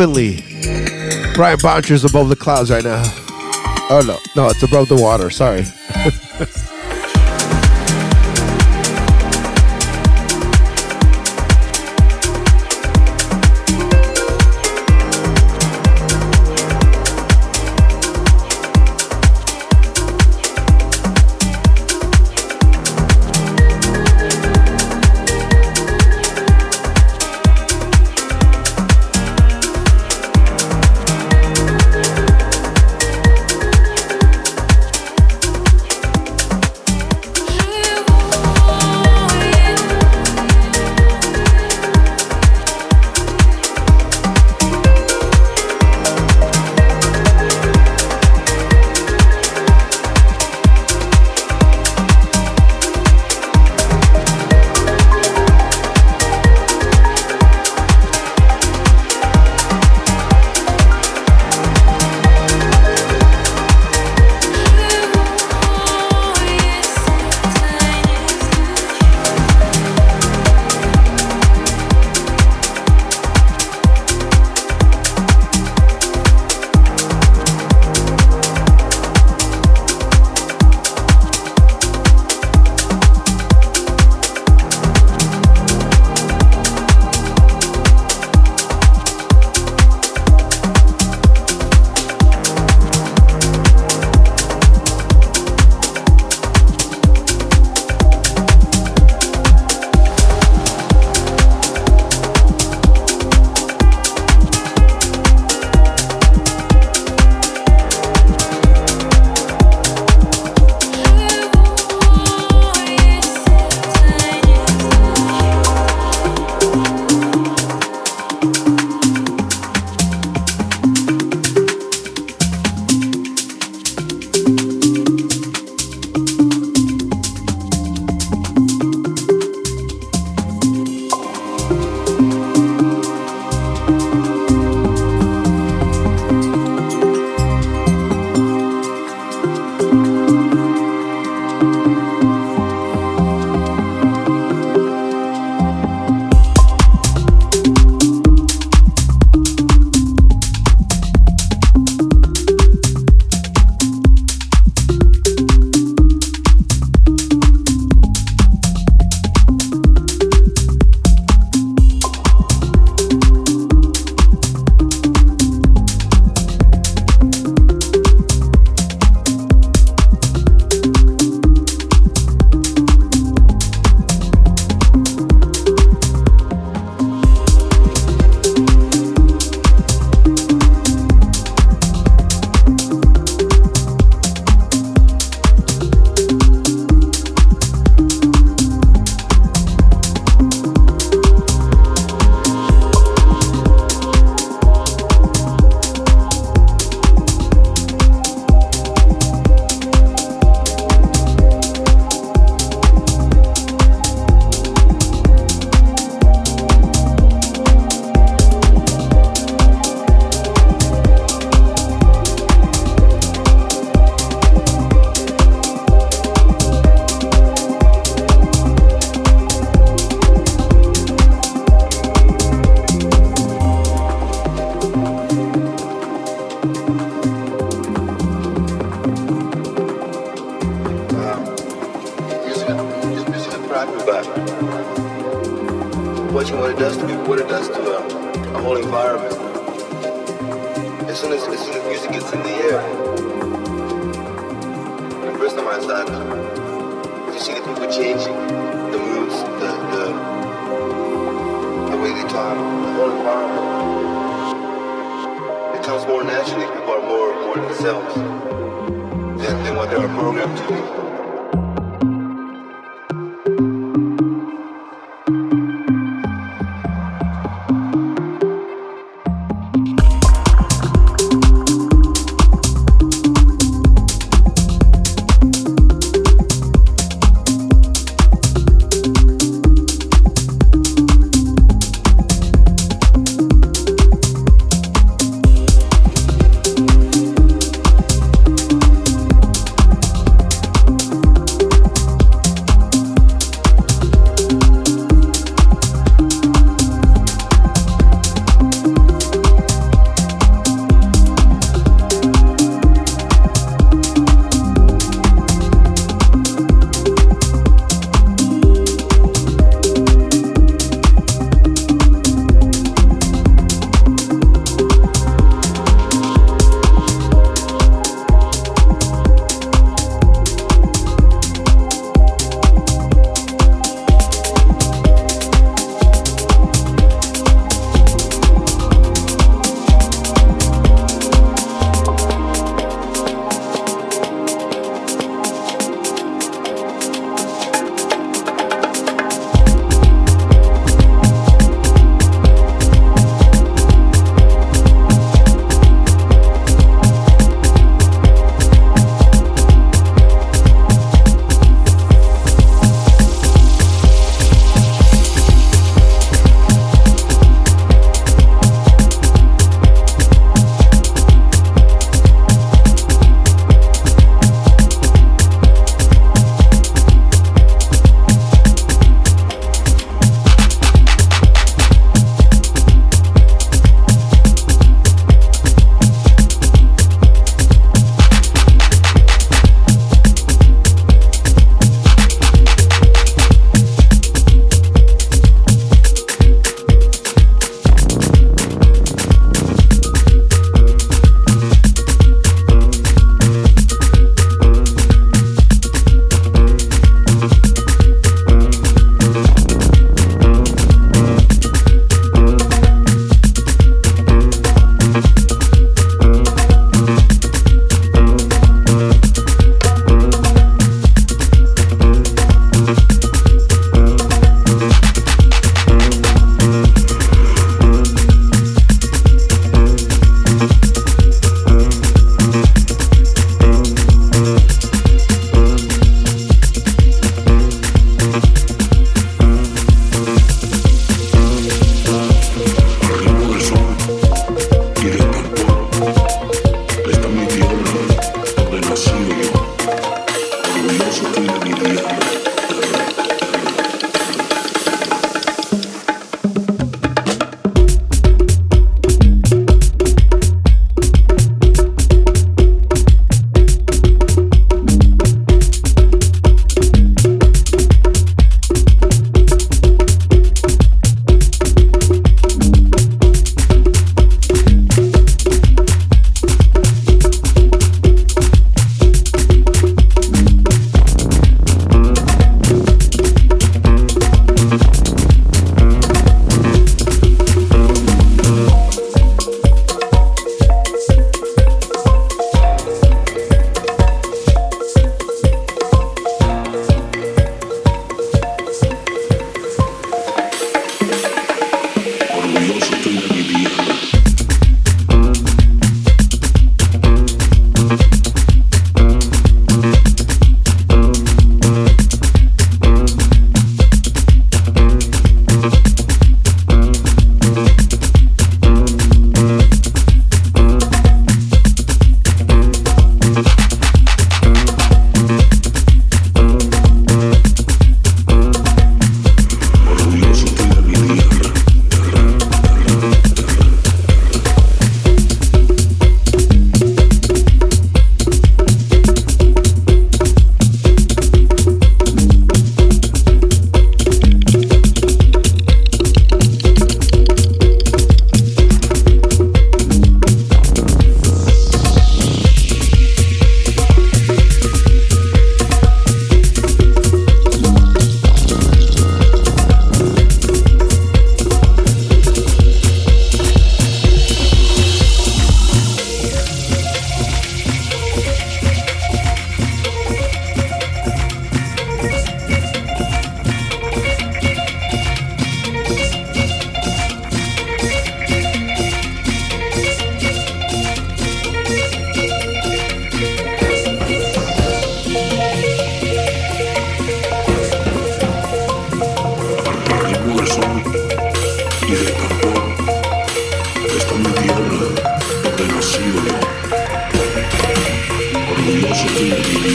[0.00, 0.36] Heavenly.
[1.34, 3.02] Brian Boncher's above the clouds right now.
[3.90, 5.28] Oh no, no, it's above the water.
[5.28, 5.64] Sorry.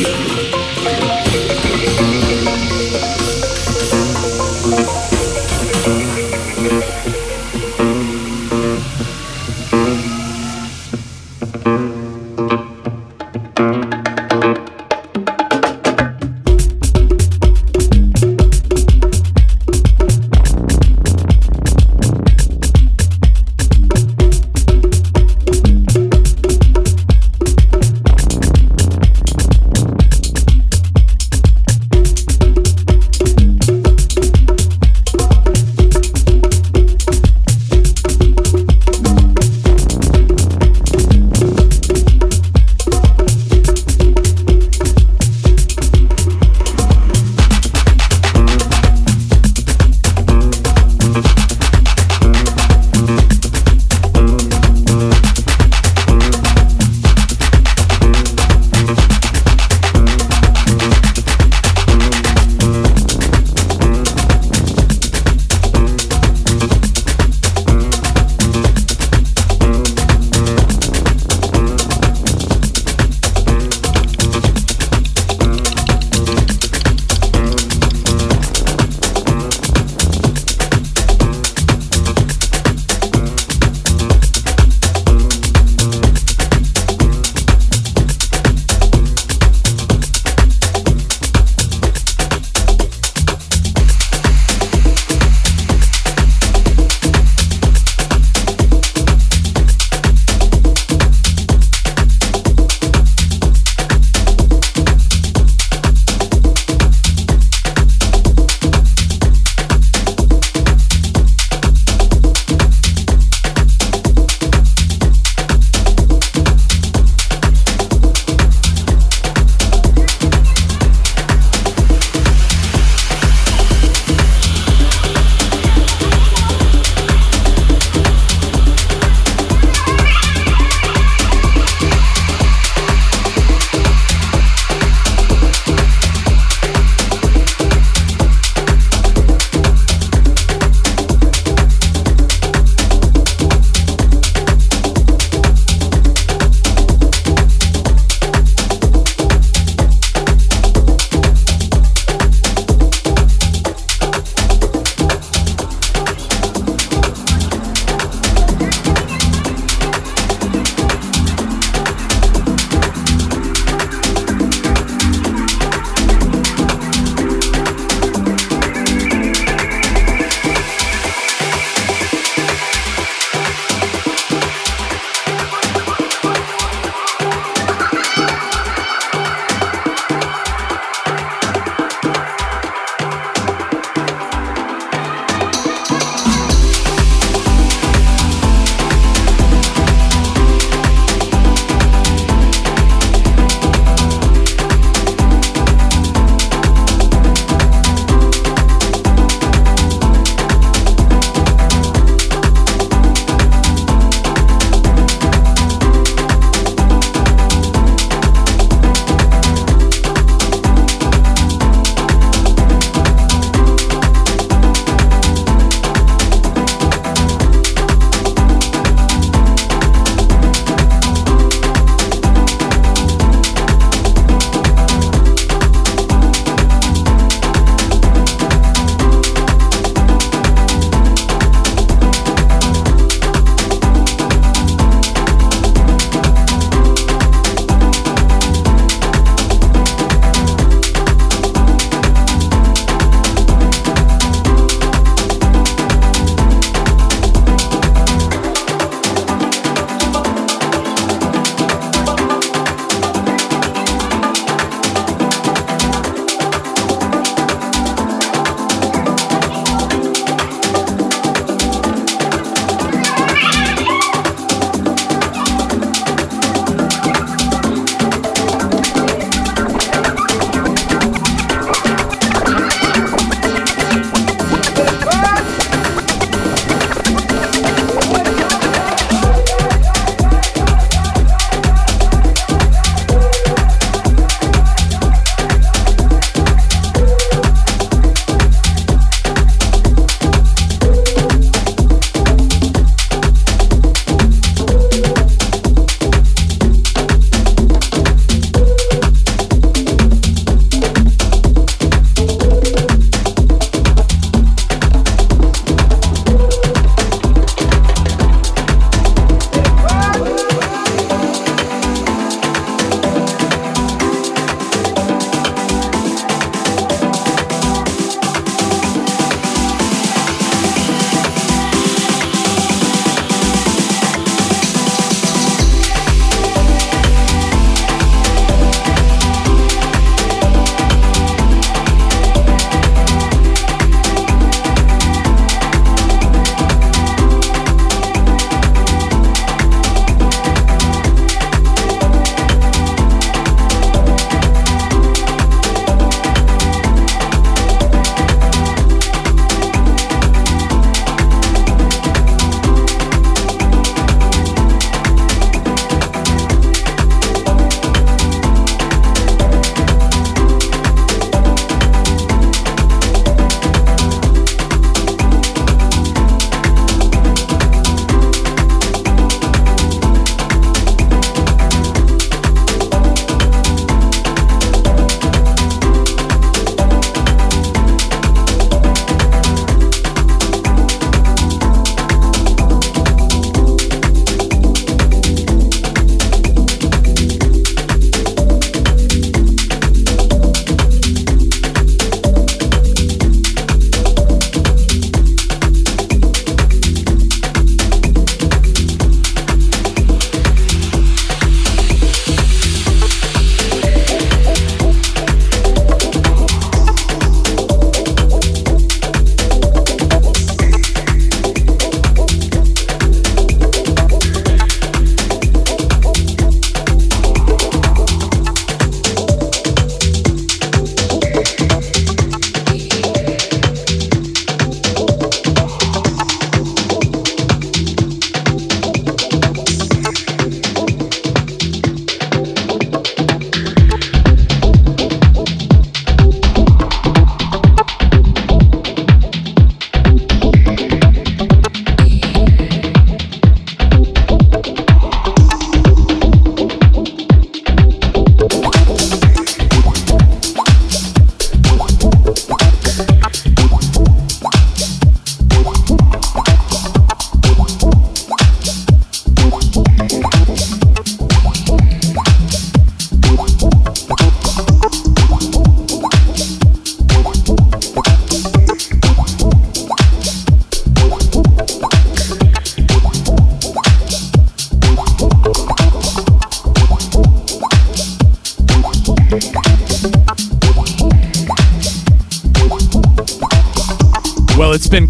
[0.05, 0.44] De mi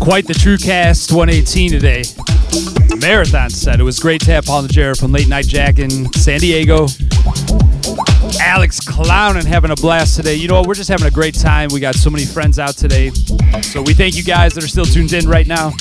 [0.06, 2.04] quite the True Cast 118 today.
[3.02, 3.80] Marathon set.
[3.80, 6.86] It was great to have Paul Najera from Late Night Jack in San Diego.
[8.40, 10.36] Alex Clown and having a blast today.
[10.36, 10.68] You know what?
[10.68, 11.70] We're just having a great time.
[11.74, 13.10] We got so many friends out today.
[13.64, 15.72] So we thank you guys that are still tuned in right now.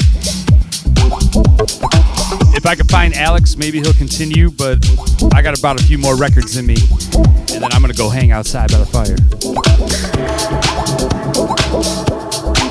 [2.57, 4.83] If I could find Alex, maybe he'll continue, but
[5.35, 6.77] I got about a few more records in me.
[7.53, 9.17] And then I'm going to go hang outside by the fire.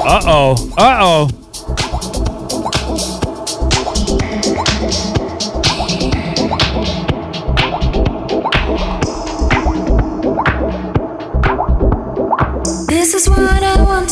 [0.05, 0.73] Uh oh.
[0.77, 1.32] Uh oh.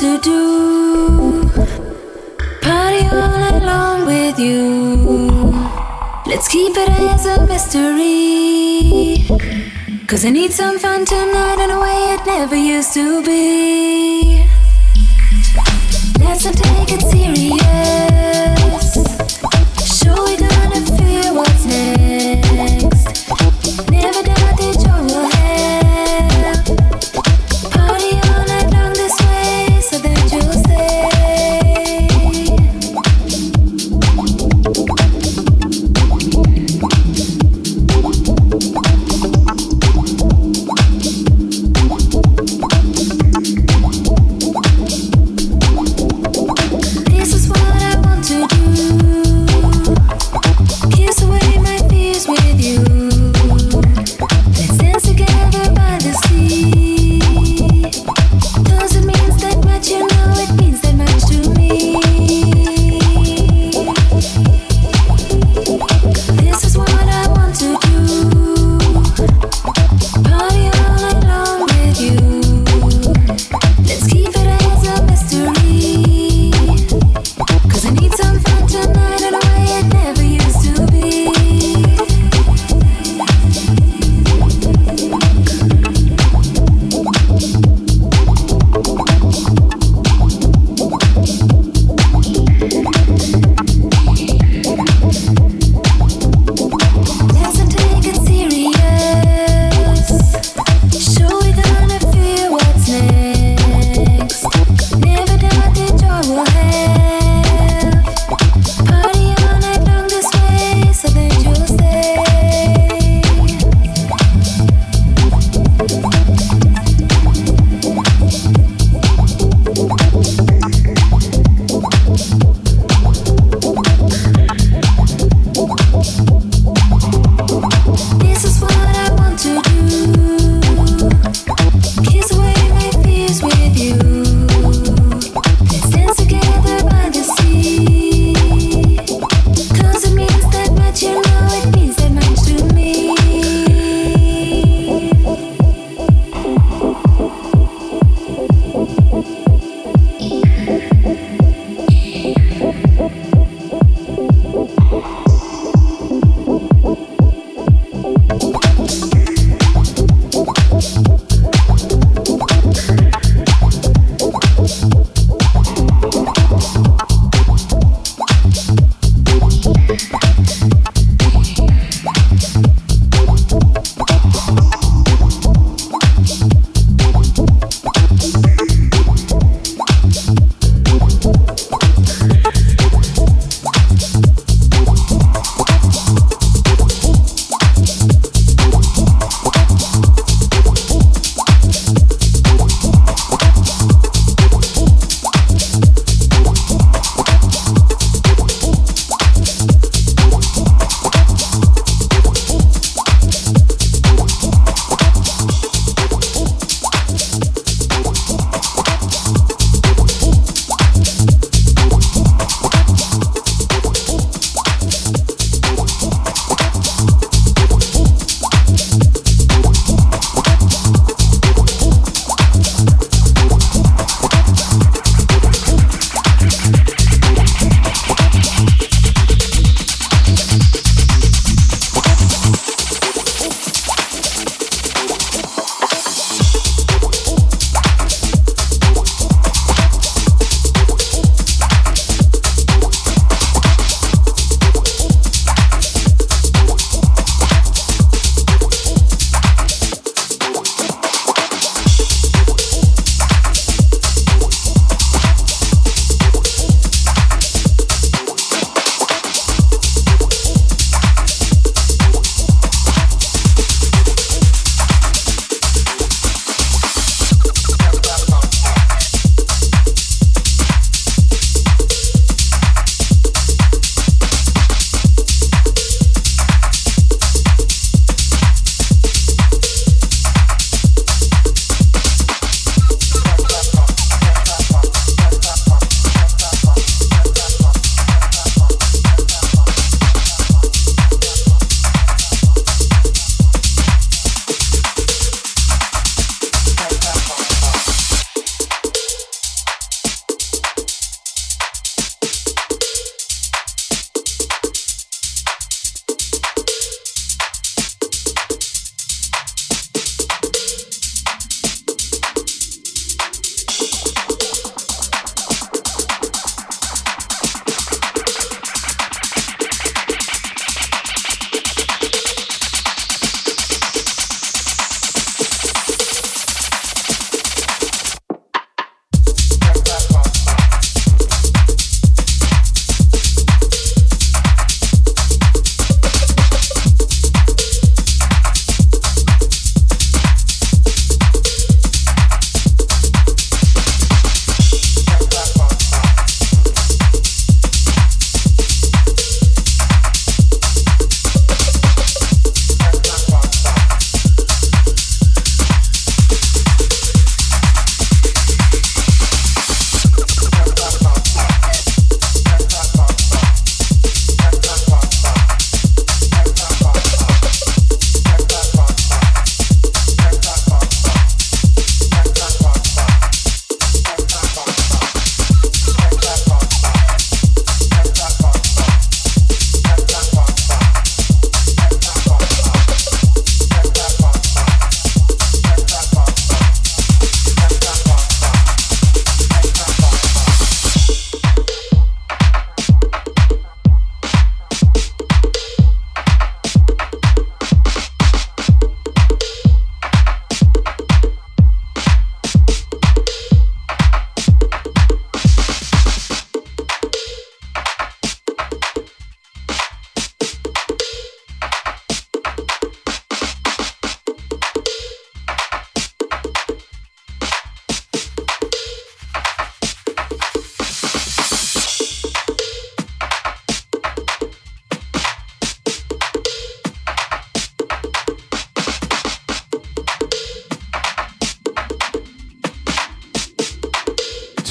[0.02, 1.48] To do.
[2.60, 5.54] Party all long with you.
[6.26, 9.28] Let's keep it as a mystery.
[10.08, 14.21] Cause I need some fun tonight in a way it never used to be.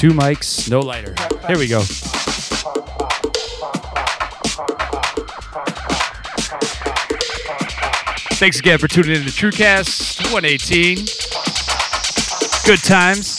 [0.01, 1.13] Two mics, no lighter.
[1.45, 1.81] Here we go.
[8.33, 11.05] Thanks again for tuning in to TrueCast 118.
[12.65, 13.37] Good times.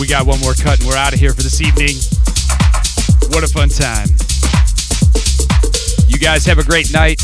[0.00, 1.96] We got one more cut and we're out of here for this evening.
[3.34, 4.15] What a fun time.
[6.26, 7.22] Guys have a great night.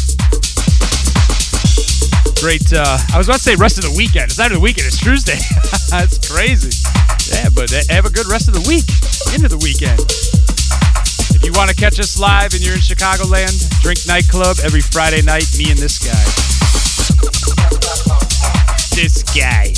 [2.39, 4.31] Great, uh, I was about to say rest of the weekend.
[4.31, 5.43] It's not even the weekend, it's Tuesday.
[5.91, 6.71] That's crazy.
[7.27, 8.87] Yeah, but have a good rest of the week
[9.35, 9.99] into the weekend.
[11.35, 15.27] If you want to catch us live and you're in Chicagoland, Drink Nightclub every Friday
[15.27, 16.23] night, me and this guy.
[18.95, 19.75] This guy.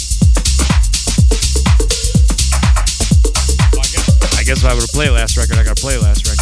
[4.36, 6.33] I guess if I were to play last record, I gotta play last record,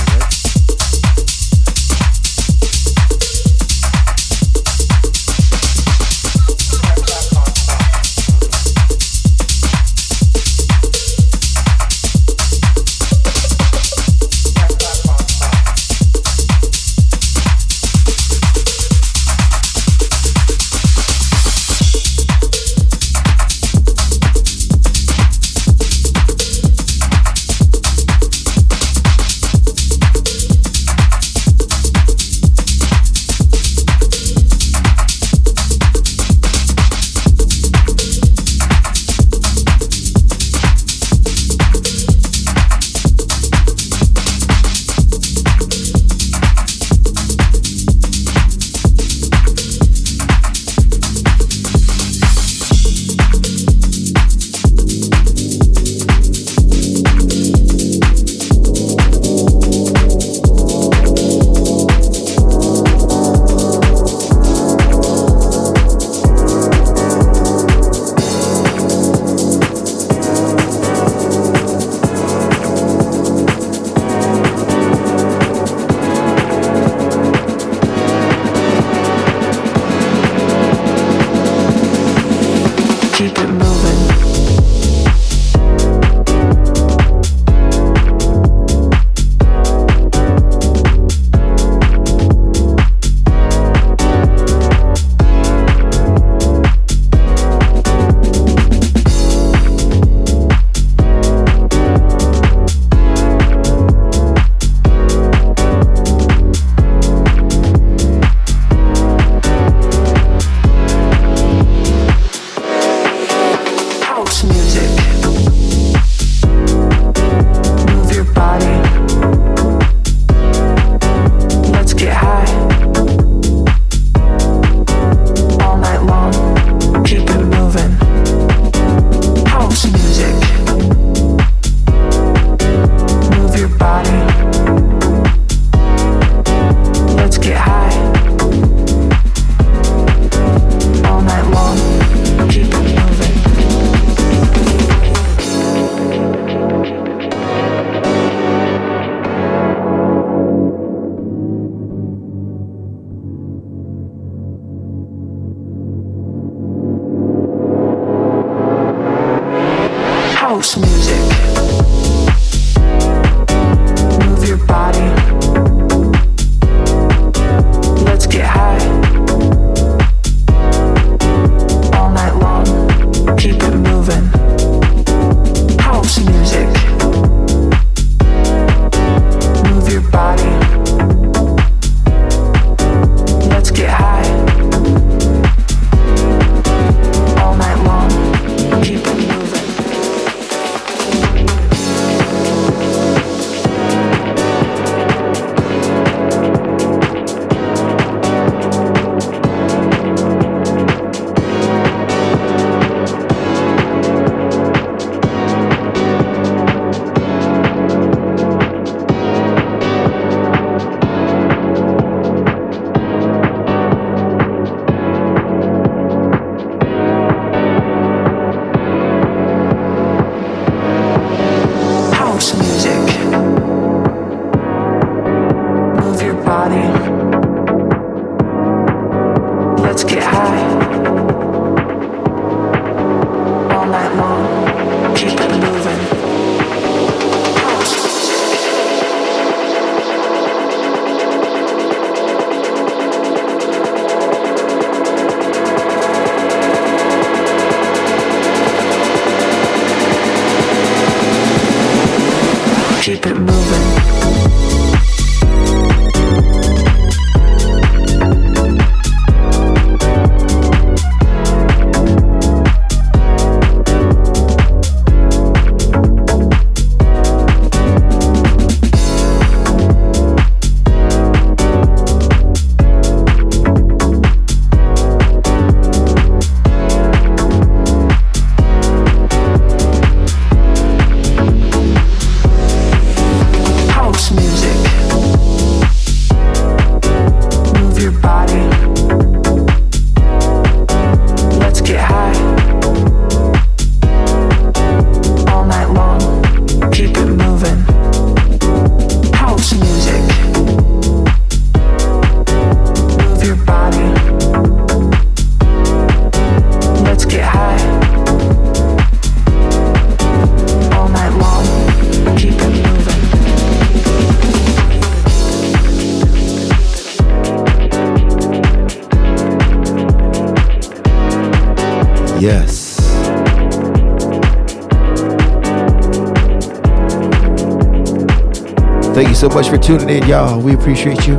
[329.42, 330.60] so much for tuning in, y'all.
[330.60, 331.34] We appreciate you.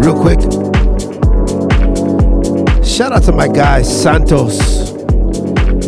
[0.00, 0.40] Real quick,
[2.82, 4.94] shout out to my guy Santos,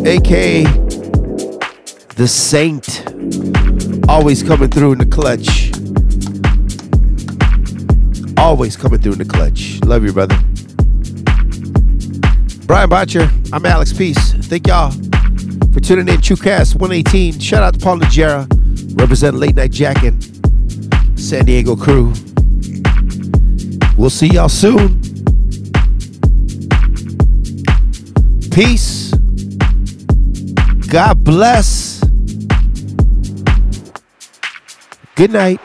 [0.05, 0.65] aka
[2.17, 3.03] the Saint,
[4.11, 5.71] always coming through in the clutch.
[8.37, 9.81] Always coming through in the clutch.
[9.87, 10.39] Love you, brother.
[12.67, 14.35] Brian Botcher, I'm Alex Peace.
[14.35, 14.91] Thank y'all
[15.73, 16.21] for tuning in.
[16.21, 17.41] TrueCast 118.
[17.41, 18.60] Shout out to Paul Najera,
[19.01, 20.21] represent Late Night Jackin',
[21.17, 22.13] San Diego crew.
[23.97, 25.01] We'll see y'all soon.
[28.51, 29.13] Peace.
[30.89, 32.01] God bless.
[35.15, 35.61] Good night.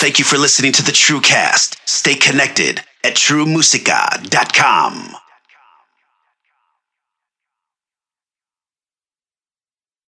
[0.00, 1.76] Thank you for listening to the TrueCast.
[1.86, 5.01] Stay connected at truemusica.com.